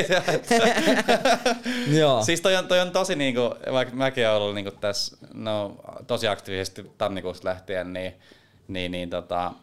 [1.99, 2.23] Joo.
[2.23, 5.75] Siis toi on, toi on tosi niinku, vaikka mäkin olen ollut niinku tässä no,
[6.07, 8.13] tosi aktiivisesti tammikuusta lähtien, niin,
[8.67, 9.53] niin, niin tota,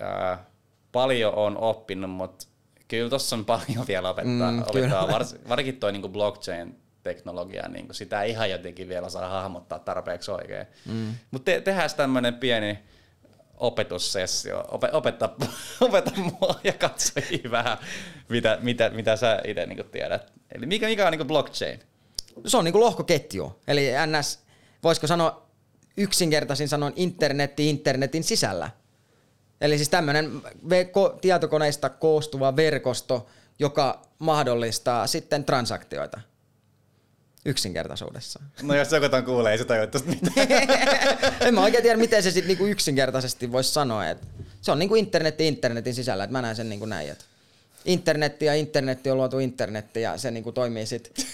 [0.00, 0.44] ää,
[0.92, 2.46] paljon on oppinut, mutta
[2.88, 4.52] kyllä tuossa on paljon vielä opettaa.
[4.52, 9.78] Mm, opettaa vars, varsinkin toi niinku blockchain-teknologia, niinku sitä ei ihan jotenkin vielä saa hahmottaa
[9.78, 10.66] tarpeeksi oikein.
[10.86, 11.14] Mm.
[11.30, 12.78] Mutta te, tehdään tämmöinen pieni
[13.60, 15.28] opetussessio, Ope, opeta,
[15.80, 17.78] opeta mua ja katsojia vähän,
[18.28, 20.32] mitä, mitä, mitä sä itse niinku tiedät.
[20.54, 21.80] Eli mikä, mikä on niinku blockchain?
[22.46, 23.60] se on niinku lohkoketju.
[23.68, 24.38] Eli NS,
[24.82, 25.48] voisiko sanoa
[25.96, 28.70] yksinkertaisin sanoen internetti internetin sisällä.
[29.60, 30.30] Eli siis tämmöinen
[31.20, 33.26] tietokoneista koostuva verkosto,
[33.58, 36.20] joka mahdollistaa sitten transaktioita
[37.48, 38.40] yksinkertaisuudessa.
[38.62, 40.48] No jos joku ton kuulee, ei se tajua mitään.
[41.40, 44.08] en mä oikein tiedä, miten se sitten niinku yksinkertaisesti voisi sanoa.
[44.08, 44.18] Et
[44.60, 47.24] se on niin kuin internetti internetin sisällä, että mä näen sen niin kuin näin, että
[47.84, 51.24] internetti ja internetti on luotu internetti ja se niin kuin toimii sitten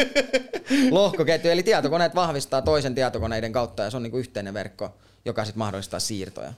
[0.90, 1.50] lohkoketju.
[1.50, 5.58] Eli tietokoneet vahvistaa toisen tietokoneiden kautta ja se on niin kuin yhteinen verkko, joka sitten
[5.58, 6.52] mahdollistaa siirtoja.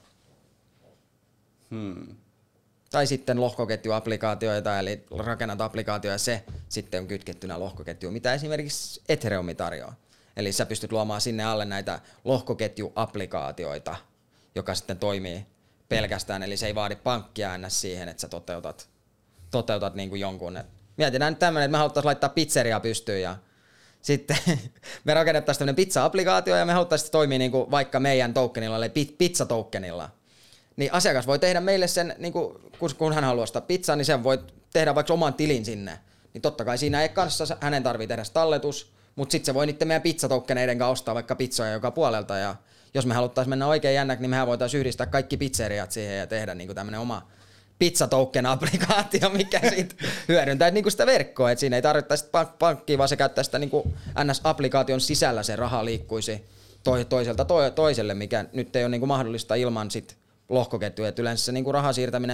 [1.71, 2.22] Hmm.
[2.93, 9.55] Tai sitten lohkoketjuapplikaatioita, eli rakennat applikaatio ja se sitten on kytkettynä lohkoketjuun, mitä esimerkiksi Ethereum
[9.57, 9.95] tarjoaa.
[10.37, 13.95] Eli sä pystyt luomaan sinne alle näitä lohkoketjuapplikaatioita,
[14.55, 15.45] joka sitten toimii
[15.89, 18.89] pelkästään, eli se ei vaadi pankkia ennä siihen, että sä toteutat,
[19.51, 20.59] toteutat niin kuin jonkun.
[20.97, 23.37] Mietitään nyt tämmöinen, että me haluttaisiin laittaa pizzeria pystyyn ja
[24.01, 24.37] sitten
[25.05, 30.09] me rakennettaisiin tämmöinen pizza-applikaatio ja me haluttaisiin toimia niin kuin vaikka meidän tokenilla, eli pizza-tokenilla.
[30.75, 32.55] Niin asiakas voi tehdä meille sen, niin kuin,
[32.97, 34.39] kun hän haluaa ostaa pizzaa, niin sen voi
[34.73, 35.99] tehdä vaikka oman tilin sinne.
[36.33, 39.87] Niin totta kai siinä ei kanssa hänen tarvii tehdä talletus, mutta sitten se voi niiden
[39.87, 42.37] meidän pizzatoukkeneiden kanssa ostaa vaikka pizzoja joka puolelta.
[42.37, 42.55] Ja
[42.93, 46.55] jos me haluttaisiin mennä oikein jännäksi, niin mehän voitaisiin yhdistää kaikki pizzeriat siihen ja tehdä
[46.55, 47.27] niin tämmöinen oma
[47.79, 49.95] pizzatoken applikaatio, mikä siitä
[50.27, 51.51] hyödyntää niin kuin sitä verkkoa.
[51.51, 53.93] Et siinä ei tarvittaisi pank- pankkia, vaan se käyttää sitä niin kuin
[54.23, 56.45] NS-applikaation sisällä se raha liikkuisi
[57.09, 57.45] toiselta
[57.75, 60.17] toiselle, mikä nyt ei ole niin kuin mahdollista ilman sit
[60.53, 61.09] lohkoketjuja.
[61.09, 61.75] Et yleensä se niin kuin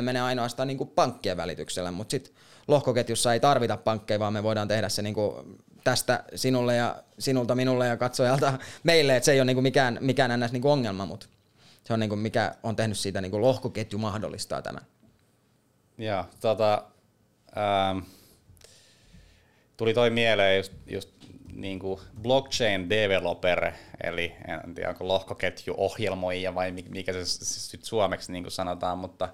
[0.02, 2.34] menee ainoastaan niin kuin pankkien välityksellä, mutta sitten
[2.68, 7.56] lohkoketjussa ei tarvita pankkeja, vaan me voidaan tehdä se niin kuin tästä sinulle ja sinulta
[7.56, 8.54] minulle ja katsojalta
[8.84, 10.52] meille, että se ei ole niinku mikään, mikään ns.
[10.52, 11.28] Niinku ongelma, mutta
[11.84, 14.86] se on niinku mikä on tehnyt siitä niinku lohkoketju mahdollistaa tämän.
[15.98, 16.84] Joo, tota,
[17.58, 18.00] ähm,
[19.78, 21.19] tuli toi mieleen just, just
[21.54, 23.72] niinku blockchain developer,
[24.04, 24.34] eli
[24.66, 29.30] en tiedä onko lohkoketju ohjelmoija vai mikä se sitten suomeksi niinku sanotaan, mutta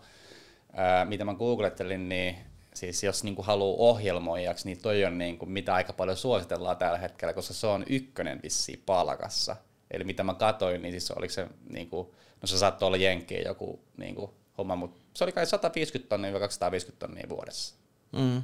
[0.74, 2.36] ää, mitä mä googlettelin, niin
[2.74, 6.78] siis jos niin kuin haluaa ohjelmoijaksi, niin toi on niin kuin, mitä aika paljon suositellaan
[6.78, 9.55] tällä hetkellä, koska se on ykkönen vissiin palkassa.
[9.91, 12.07] Eli mitä mä katoin, niin siis oliko se, niin kuin,
[12.41, 16.39] no se saattoi olla jenkkiä joku niin kuin, homma, mutta se oli kai 150 tonnia
[16.39, 17.76] 250 tonnia vuodessa.
[18.11, 18.43] Mm.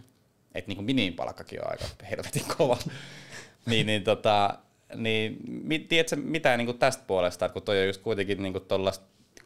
[0.55, 2.77] Että niin kuin minimipalkkakin on aika helvetin kova.
[3.65, 4.57] Niin, niin, tota,
[4.95, 5.37] niin
[5.89, 8.65] tiedätkö mitään niin tästä puolesta, että kun toi on just kuitenkin niin kuin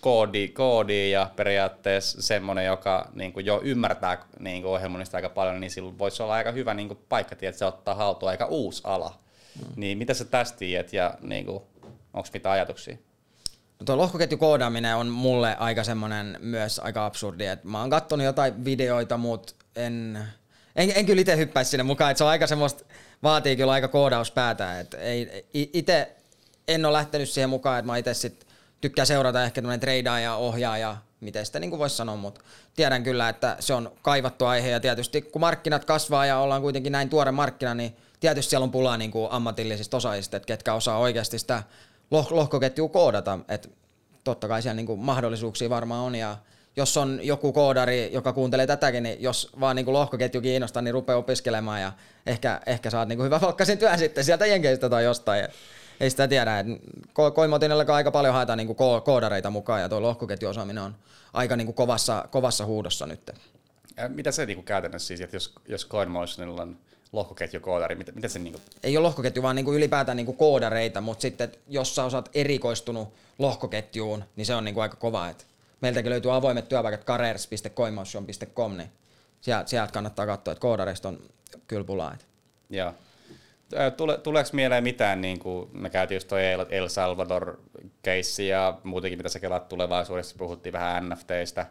[0.01, 5.61] koodi, koodi ja periaatteessa semmoinen, joka niin kuin jo ymmärtää niin kuin ohjelmoinnista aika paljon,
[5.61, 8.82] niin silloin voisi olla aika hyvä niin kuin paikka, että se ottaa haltuun aika uusi
[8.86, 9.20] ala.
[9.55, 9.74] Mm.
[9.76, 11.49] Niin mitä sä tästä tiedät ja niin
[12.13, 12.97] onko mitä ajatuksia?
[13.80, 17.45] No tuo lohkoketjukoodaaminen on mulle aika semmoinen myös aika absurdi.
[17.45, 20.20] Et mä oon kattonut jotain videoita, mutta en,
[20.76, 22.11] en, en kyllä itse hyppäisi sinne mukaan.
[22.11, 22.86] Et se on aika semmoista,
[23.26, 24.80] vaatii kyllä aika koodauspäätä.
[24.80, 26.15] Et ei, itse
[26.67, 28.49] en ole lähtenyt siihen mukaan, että mä itse sitten
[28.82, 32.41] tykkää seurata ehkä tämmöinen treidaaja, ohjaaja, miten sitä niin voisi sanoa, mutta
[32.76, 36.91] tiedän kyllä, että se on kaivattu aihe ja tietysti kun markkinat kasvaa ja ollaan kuitenkin
[36.91, 40.97] näin tuore markkina, niin tietysti siellä on pulaa niin kuin ammatillisista osaajista, että ketkä osaa
[40.97, 41.63] oikeasti sitä
[42.11, 43.69] loh- lohkoketjua koodata, että
[44.23, 46.38] totta kai siellä niin kuin mahdollisuuksia varmaan on ja
[46.76, 50.93] jos on joku koodari, joka kuuntelee tätäkin, niin jos vaan niin kuin lohkoketju kiinnostaa, niin
[50.93, 51.91] rupeaa opiskelemaan ja
[52.26, 55.47] ehkä, ehkä saat niin kuin hyvä palkkaisen työn sitten sieltä jenkeistä tai jostain
[55.99, 56.65] ei sitä tiedä.
[57.07, 60.95] Ko- Koimotinelle aika paljon haetaan niin kuin koodareita mukaan ja tuo lohkoketjuosaaminen on
[61.34, 63.32] aika niin kuin kovassa, kovassa huudossa nyt.
[63.97, 66.78] Ja mitä se niin kuin käytännössä siis, että jos, jos CoinMotionilla on
[67.11, 68.63] lohkoketjukoodari, mitä, mitä se niin kuin...
[68.84, 72.30] Ei ole lohkoketju, vaan niin kuin ylipäätään niin kuin koodareita, mutta sitten jos sä osaat
[72.34, 75.30] erikoistunut lohkoketjuun, niin se on niin kuin aika kova.
[75.30, 75.45] Et
[75.86, 78.91] meiltäkin löytyy avoimet työpaikat careers.coinmotion.com, niin
[79.41, 81.19] sieltä, sieltä kannattaa katsoa, että koodareista on
[81.67, 82.17] kyllä pulaa.
[82.69, 82.93] Joo.
[83.97, 87.57] Tule, tuleeko mieleen mitään, niin kuin me käytiin just toi El Salvador
[88.01, 91.65] keissi ja muutenkin mitä sä kelaat tulevaisuudessa, puhuttiin vähän NFTistä,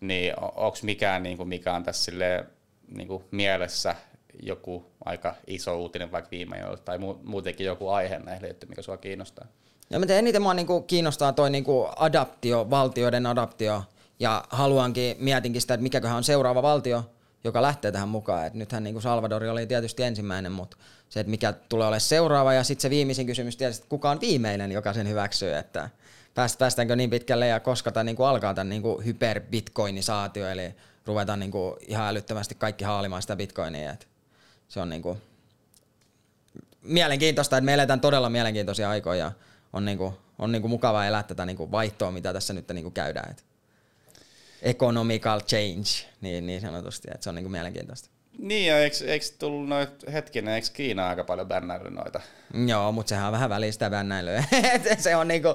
[0.00, 2.44] niin onko mikään, niin kuin, mikä on tässä silleen,
[2.88, 3.94] niin kuin mielessä
[4.42, 8.96] joku aika iso uutinen vaikka viime ajoilta tai muutenkin joku aihe näihin liittyen, mikä sua
[8.96, 9.46] kiinnostaa?
[9.90, 13.82] Ja mä eniten mua niinku kiinnostaa toi niinku adaptio, valtioiden adaptio,
[14.20, 17.10] ja haluankin, mietinkin sitä, että mikäköhän on seuraava valtio,
[17.44, 18.46] joka lähtee tähän mukaan.
[18.46, 20.76] Et nythän niin kuin Salvador oli tietysti ensimmäinen, mutta
[21.08, 24.20] se, että mikä tulee olemaan seuraava ja sitten se viimeisin kysymys tietysti, että kuka on
[24.20, 25.90] viimeinen, joka sen hyväksyy, että
[26.58, 30.74] päästäänkö niin pitkälle ja koska tämä niin kuin alkaa tämän niin kuin hyperbitcoinisaatio, eli
[31.06, 33.92] ruvetaan niin kuin ihan älyttömästi kaikki haalimaan sitä bitcoinia.
[33.92, 34.06] Että
[34.68, 35.22] se on niin kuin
[36.82, 39.32] mielenkiintoista, että me eletään todella mielenkiintoisia aikoja ja
[39.72, 42.68] on, niin kuin, on niin kuin mukavaa elää tätä niin kuin vaihtoa, mitä tässä nyt
[42.68, 43.30] niin kuin käydään.
[43.30, 43.42] Että
[44.62, 48.10] economical change, niin, niin sanotusti, että se on niin kuin mielenkiintoista.
[48.38, 52.20] Niin, ja eikö, eikö tullut noit hetkinen, eikö Kiina aika paljon bännäily noita?
[52.66, 54.44] Joo, mutta sehän on vähän välistä bännäilyä.
[54.98, 55.48] se on niinku,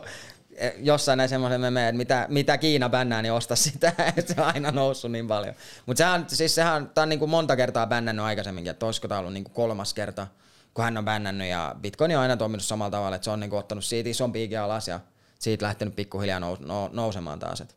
[0.55, 4.41] eh, jossain näin semmoisen me että mitä, mitä Kiina bännää, niin osta sitä, että se
[4.41, 5.55] on aina noussut niin paljon.
[5.85, 9.33] Mutta sehän, siis sehän, tää on niinku monta kertaa bännännyt aikaisemminkin, että olisiko tämä ollut
[9.33, 10.27] niinku kolmas kerta,
[10.73, 13.57] kun hän on bännännyt, ja Bitcoin on aina toiminut samalla tavalla, että se on niinku
[13.57, 14.99] ottanut siitä ison piikin alas, ja
[15.39, 17.61] siitä lähtenyt pikkuhiljaa nous, no, nousemaan taas.
[17.61, 17.75] Et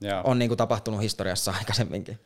[0.00, 0.20] Joo.
[0.24, 2.18] on niin kuin tapahtunut historiassa aikaisemminkin.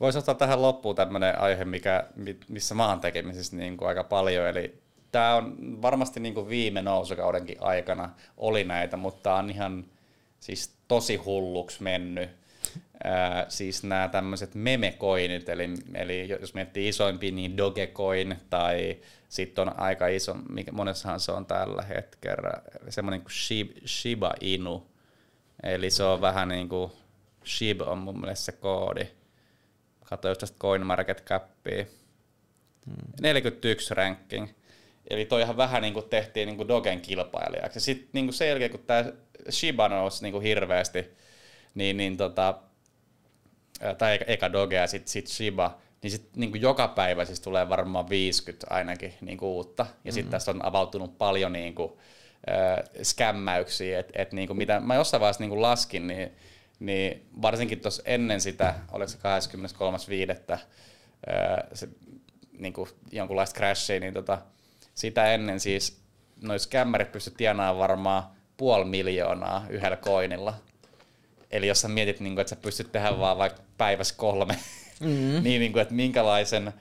[0.00, 2.04] Voisi ottaa tähän loppuun tämmöinen aihe, mikä,
[2.48, 4.82] missä mä oon tekemisissä niin kuin aika paljon, eli
[5.12, 9.84] tämä on varmasti niin kuin viime nousukaudenkin aikana oli näitä, mutta on ihan
[10.40, 12.30] siis tosi hulluksi mennyt.
[13.04, 18.96] Ää, siis nämä tämmöiset memekoinit, eli, eli jos miettii isoimpia, niin Dogecoin tai
[19.28, 22.52] sitten on aika iso, mikä monessahan se on tällä hetkellä,
[22.88, 23.32] semmoinen kuin
[23.86, 24.86] Shiba Inu,
[25.62, 26.92] eli se on vähän niin kuin
[27.46, 29.06] Shib on mun mielestä se koodi.
[30.04, 31.84] Katsoin just tästä CoinMarketCapia.
[32.86, 33.12] Hmm.
[33.20, 34.48] 41 ranking.
[35.10, 37.80] Eli toihan vähän niin kuin tehtiin niin kuin Dogen kilpailijaksi.
[37.80, 39.04] Sitten niin kuin sen jälkeen, kun tämä
[39.50, 41.10] Shiba nousi niin kuin hirveästi,
[41.74, 42.58] niin, niin tota,
[43.98, 47.68] tai eka Doge ja sitten sit Shiba, niin sitten niin kuin joka päivä siis tulee
[47.68, 49.82] varmaan 50 ainakin niin kuin uutta.
[49.82, 50.12] Ja mm-hmm.
[50.12, 51.92] sitten tässä on avautunut paljon niin kuin,
[52.50, 56.32] äh, skämmäyksiä, että et, niin kuin mitä mä jossain vaiheessa niin kuin laskin, niin,
[56.80, 60.52] niin varsinkin tuossa ennen sitä, oliko se 23.5.
[60.52, 60.60] Äh,
[61.72, 61.88] se
[62.58, 64.38] niin kuin jonkunlaista crashia, niin tota,
[64.94, 66.00] sitä ennen siis
[66.42, 68.22] noin skämmärit pysty tienaamaan varmaan
[68.56, 70.54] puoli miljoonaa yhdellä koinilla.
[71.56, 74.58] Eli jos sä mietit, niin kuin, että sä pystyt tehdä vaan vaikka päivässä kolme,
[75.00, 75.42] mm-hmm.
[75.44, 76.72] niin, niin kuin, että minkälaisen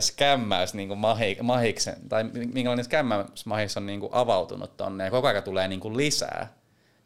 [0.00, 5.10] skämmäys niin kuin mahi, mahiksen, tai minkälainen skämmäys mahis on niin kuin avautunut tonne, ja
[5.10, 6.52] koko ajan tulee niin kuin lisää.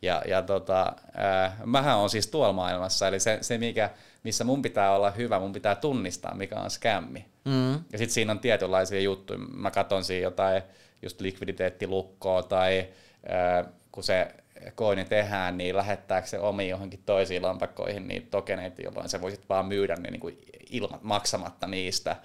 [0.03, 3.91] Ja, ja tota, äh, mähän on siis tuolla maailmassa, eli se, se mikä,
[4.23, 7.27] missä mun pitää olla hyvä, mun pitää tunnistaa, mikä on skämmi.
[7.45, 7.73] Mm.
[7.73, 9.39] Ja sitten siinä on tietynlaisia juttuja.
[9.39, 10.63] Mä katson siinä jotain
[11.03, 12.89] just likviditeettilukkoa tai
[13.31, 14.29] äh, kun se
[14.75, 19.67] koini tehdään, niin lähettääkö se omiin johonkin toisiin lampakkoihin niitä tokeneita, jolloin sä voisit vaan
[19.67, 20.39] myydä ne niin kuin
[20.71, 22.17] ilma, maksamatta niistä.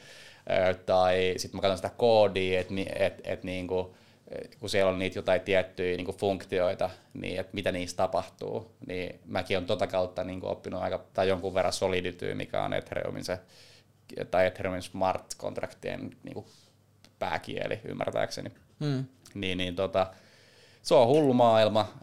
[0.85, 3.87] Tai sitten mä katson sitä koodia, että et, et, niin kuin,
[4.59, 9.19] kun siellä on niitä jotain tiettyjä niin kuin funktioita, niin että mitä niistä tapahtuu, niin
[9.25, 13.23] mäkin olen tota kautta niin kuin oppinut aika, tai jonkun verran Solidity, mikä on Ethereumin
[13.23, 13.39] se,
[14.31, 16.45] tai Ethereumin smart-kontraktien niin kuin
[17.19, 18.51] pääkieli, ymmärtääkseni.
[18.79, 19.05] Hmm.
[19.33, 20.07] Niin, niin tota,
[20.81, 21.93] se on hullu maailma.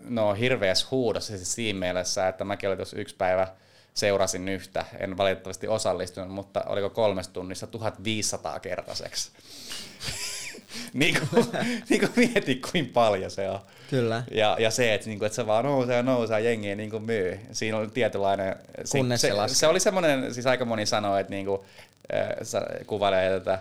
[0.00, 3.48] No on hirveässä huudossa siis siinä mielessä, että mäkin olin tuossa yksi päivä
[3.94, 4.84] seurasin yhtä.
[4.98, 9.30] En valitettavasti osallistunut, mutta oliko kolmesta tunnissa 1500 kertaiseksi.
[10.94, 11.46] niin kuin,
[11.88, 13.60] niin kuin mieti, kuinka paljon se on.
[13.90, 14.22] Kyllä.
[14.30, 17.02] Ja, ja se, että, niin kuin, että se vaan nousee ja nousee jengi niin kuin
[17.02, 17.40] myy.
[17.52, 18.56] Siinä oli tietynlainen...
[18.92, 21.60] Kunnes se, se, se, oli semmoinen, siis aika moni sanoi, että niin kuin,
[22.14, 23.58] äh, kuvailee tätä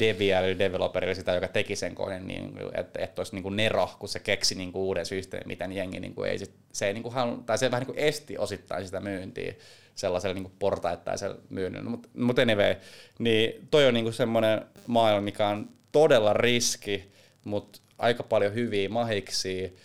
[0.00, 3.90] devia eli developerille sitä, joka teki sen koneen, niin, että, että olisi niin kuin nero,
[3.98, 6.92] kun se keksi niin kuin uuden systeemin, mitä jengi niin kuin ei sit, se ei
[6.92, 9.54] niin kuin halu, tai se vähän niin kuin esti osittain sitä myyntiä
[9.94, 11.90] sellaisella niin kuin portaittaisella myynnin.
[11.90, 12.74] Mutta mut anyway,
[13.18, 17.12] niin toi on niin kuin semmoinen maailma, mikä on todella riski,
[17.44, 19.76] mutta aika paljon hyviä mahiksi.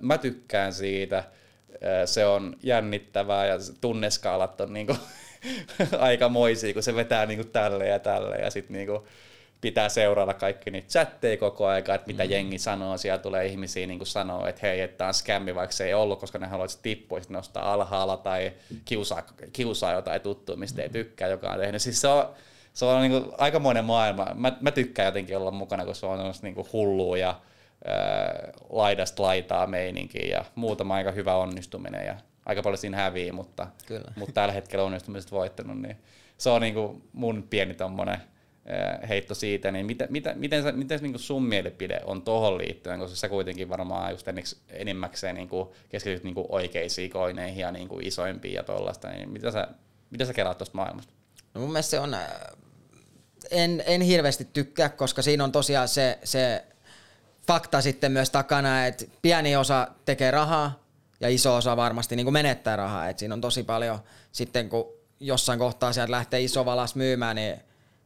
[0.00, 1.24] Mä tykkään siitä.
[2.04, 5.04] Se on jännittävää ja tunneskaalat on niinku aika
[6.28, 9.06] moisia, kun se vetää niinku tälle ja tälle ja sitten niinku
[9.62, 12.30] pitää seurata kaikki niitä chatteja koko aika, että mitä mm.
[12.30, 12.98] jengi sanoo.
[12.98, 16.20] Siellä tulee ihmisiä niin sanoo, että hei, että tämä on skämmi, vaikka se ei ollut,
[16.20, 18.52] koska ne haluaisi tippua sitten nostaa alhaalla tai
[18.84, 19.22] kiusaa,
[19.52, 21.82] kiusaa jotain tuttua, mistä ei tykkää, joka on tehnyt.
[21.82, 22.28] Siis se on,
[22.74, 24.26] se on niin kuin aikamoinen maailma.
[24.34, 27.40] Mä, mä tykkään jotenkin olla mukana, kun se on niin kuin hullua ja
[27.84, 32.16] ää, laidasta laitaa meininkiä ja muutama aika hyvä onnistuminen ja
[32.46, 34.12] aika paljon siinä hävii, mutta, Kyllä.
[34.18, 35.96] mutta tällä hetkellä onnistumiset voittanut, niin
[36.38, 38.18] se on niin kuin mun pieni tommonen
[39.08, 42.98] heitto siitä, niin mitä, mitä, miten, sä, miten niin kuin sun mielipide on tuohon liittyen,
[42.98, 44.26] koska sä kuitenkin varmaan just
[44.68, 49.30] enimmäkseen niin kuin keskityt niin kuin oikeisiin koineihin ja niin kuin isoimpiin ja tuollaista, niin
[49.30, 49.68] mitä sä,
[50.10, 51.12] mitä sä kelaat tuosta maailmasta?
[51.54, 52.16] No mun mielestä se on,
[53.50, 56.64] en, en hirveästi tykkää, koska siinä on tosiaan se, se
[57.46, 60.81] fakta sitten myös takana, että pieni osa tekee rahaa
[61.22, 63.08] ja iso osa varmasti niin kuin menettää rahaa.
[63.08, 63.98] Et siinä on tosi paljon
[64.32, 67.56] sitten, kun jossain kohtaa sieltä lähtee iso valas myymään, niin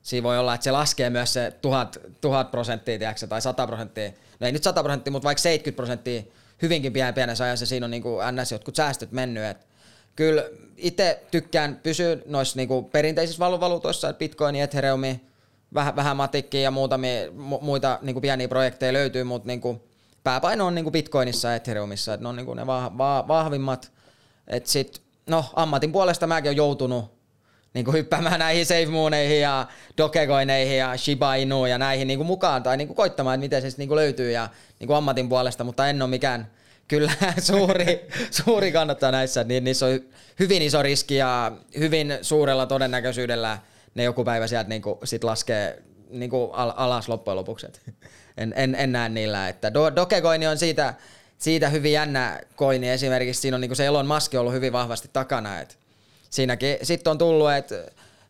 [0.02, 4.10] siinä voi olla, että se laskee myös se tuhat, tuhat prosenttia tiedätkö, tai sata prosenttia.
[4.40, 6.22] No ei nyt sata prosenttia, mutta vaikka 70 prosenttia
[6.62, 8.52] hyvinkin pien, pienessä ajassa siinä on niin kuin ns.
[8.52, 9.44] jotkut säästöt mennyt.
[9.44, 9.66] Et
[10.16, 10.44] kyllä
[10.76, 15.00] itse tykkään pysyä noissa niin kuin perinteisissä valuutoissa, Bitcoin, Ethereum,
[15.74, 19.80] vähän, vähän matikkiä ja muutamia mu, muita niin kuin pieniä projekteja löytyy, mutta niin kuin
[20.26, 23.28] pääpaino on niin kuin Bitcoinissa ja Ethereumissa, että ne on niin kuin ne vah, vah,
[23.28, 23.92] vahvimmat.
[24.46, 27.16] Et sit, no, ammatin puolesta mäkin olen joutunut
[27.74, 29.66] niin kuin hyppäämään näihin SafeMooneihin ja
[29.98, 33.70] Dogecoineihin ja Shiba Inu ja näihin niin kuin mukaan tai niin kuin koittamaan, että miten
[33.70, 34.48] se niin kuin löytyy ja
[34.80, 36.50] niin kuin ammatin puolesta, mutta en ole mikään
[36.88, 40.00] kyllä suuri, suuri kannattaa näissä, niin niissä on
[40.38, 43.58] hyvin iso riski ja hyvin suurella todennäköisyydellä
[43.94, 47.66] ne joku päivä sieltä niin kuin sit laskee niin kuin alas loppujen lopuksi.
[48.36, 50.94] En, en, en näe niillä, että Do, Dogecoin on siitä,
[51.38, 53.40] siitä hyvin jännä koini esimerkiksi.
[53.40, 55.60] Siinä on niinku se Elon Musk ollut hyvin vahvasti takana.
[55.60, 55.78] Et
[56.30, 57.74] siinäkin sitten on tullut, että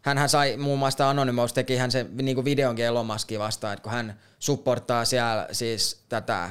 [0.03, 3.93] hän sai muun muassa Anonymous teki hän se niinku videonkin Elon Muskia vastaan, että kun
[3.93, 6.51] hän supporttaa siellä siis tätä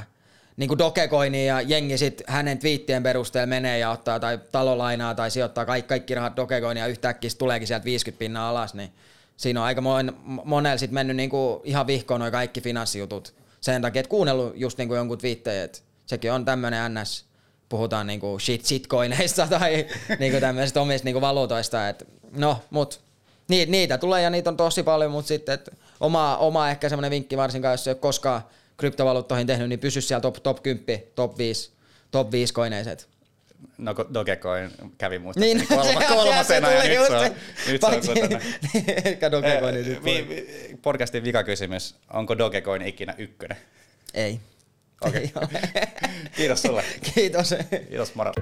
[0.56, 5.66] niinku Dogecoinia ja jengi sit hänen twiittien perusteella menee ja ottaa tai talolainaa tai sijoittaa
[5.66, 8.92] kaikki, kaikki rahat Dogecoinia ja yhtäkkiä tuleekin sieltä 50 pinnaa alas, niin
[9.36, 13.34] siinä on aika mon, monella sit mennyt niinku ihan vihkoon noin kaikki finanssijutut
[13.66, 17.24] sen takia, että kuunnellut just niinku jonkun twiittejä, että sekin on tämmöinen NS,
[17.68, 19.86] puhutaan niinku shit shitcoineista tai
[20.18, 23.00] niinku tämmöisistä omista niinku valuutoista, että no, mut
[23.48, 27.10] niitä, niitä tulee ja niitä on tosi paljon, mutta sitten et oma, oma ehkä semmoinen
[27.10, 28.42] vinkki varsinkaan, jos ei ole koskaan
[28.76, 31.70] kryptovaluuttoihin tehnyt, niin pysy siellä top, top 10, top 5,
[32.10, 33.08] top 5 koineiset.
[33.78, 37.30] No Dogecoin kävi muistaakseni niin, kolma, kolmasena ja nyt se on,
[37.72, 38.40] nyt se on kotona.
[39.04, 39.76] Ehkä Dogecoin.
[39.76, 40.46] Eh, vi, vi,
[40.82, 43.56] podcastin vikakysymys, onko Dogecoin ikinä ykkönen?
[44.14, 44.40] Ei.
[45.00, 45.32] Okei.
[45.34, 45.48] Okay.
[46.36, 46.84] Kiitos sulle.
[47.14, 47.54] Kiitos.
[47.88, 48.32] Kiitos, moro.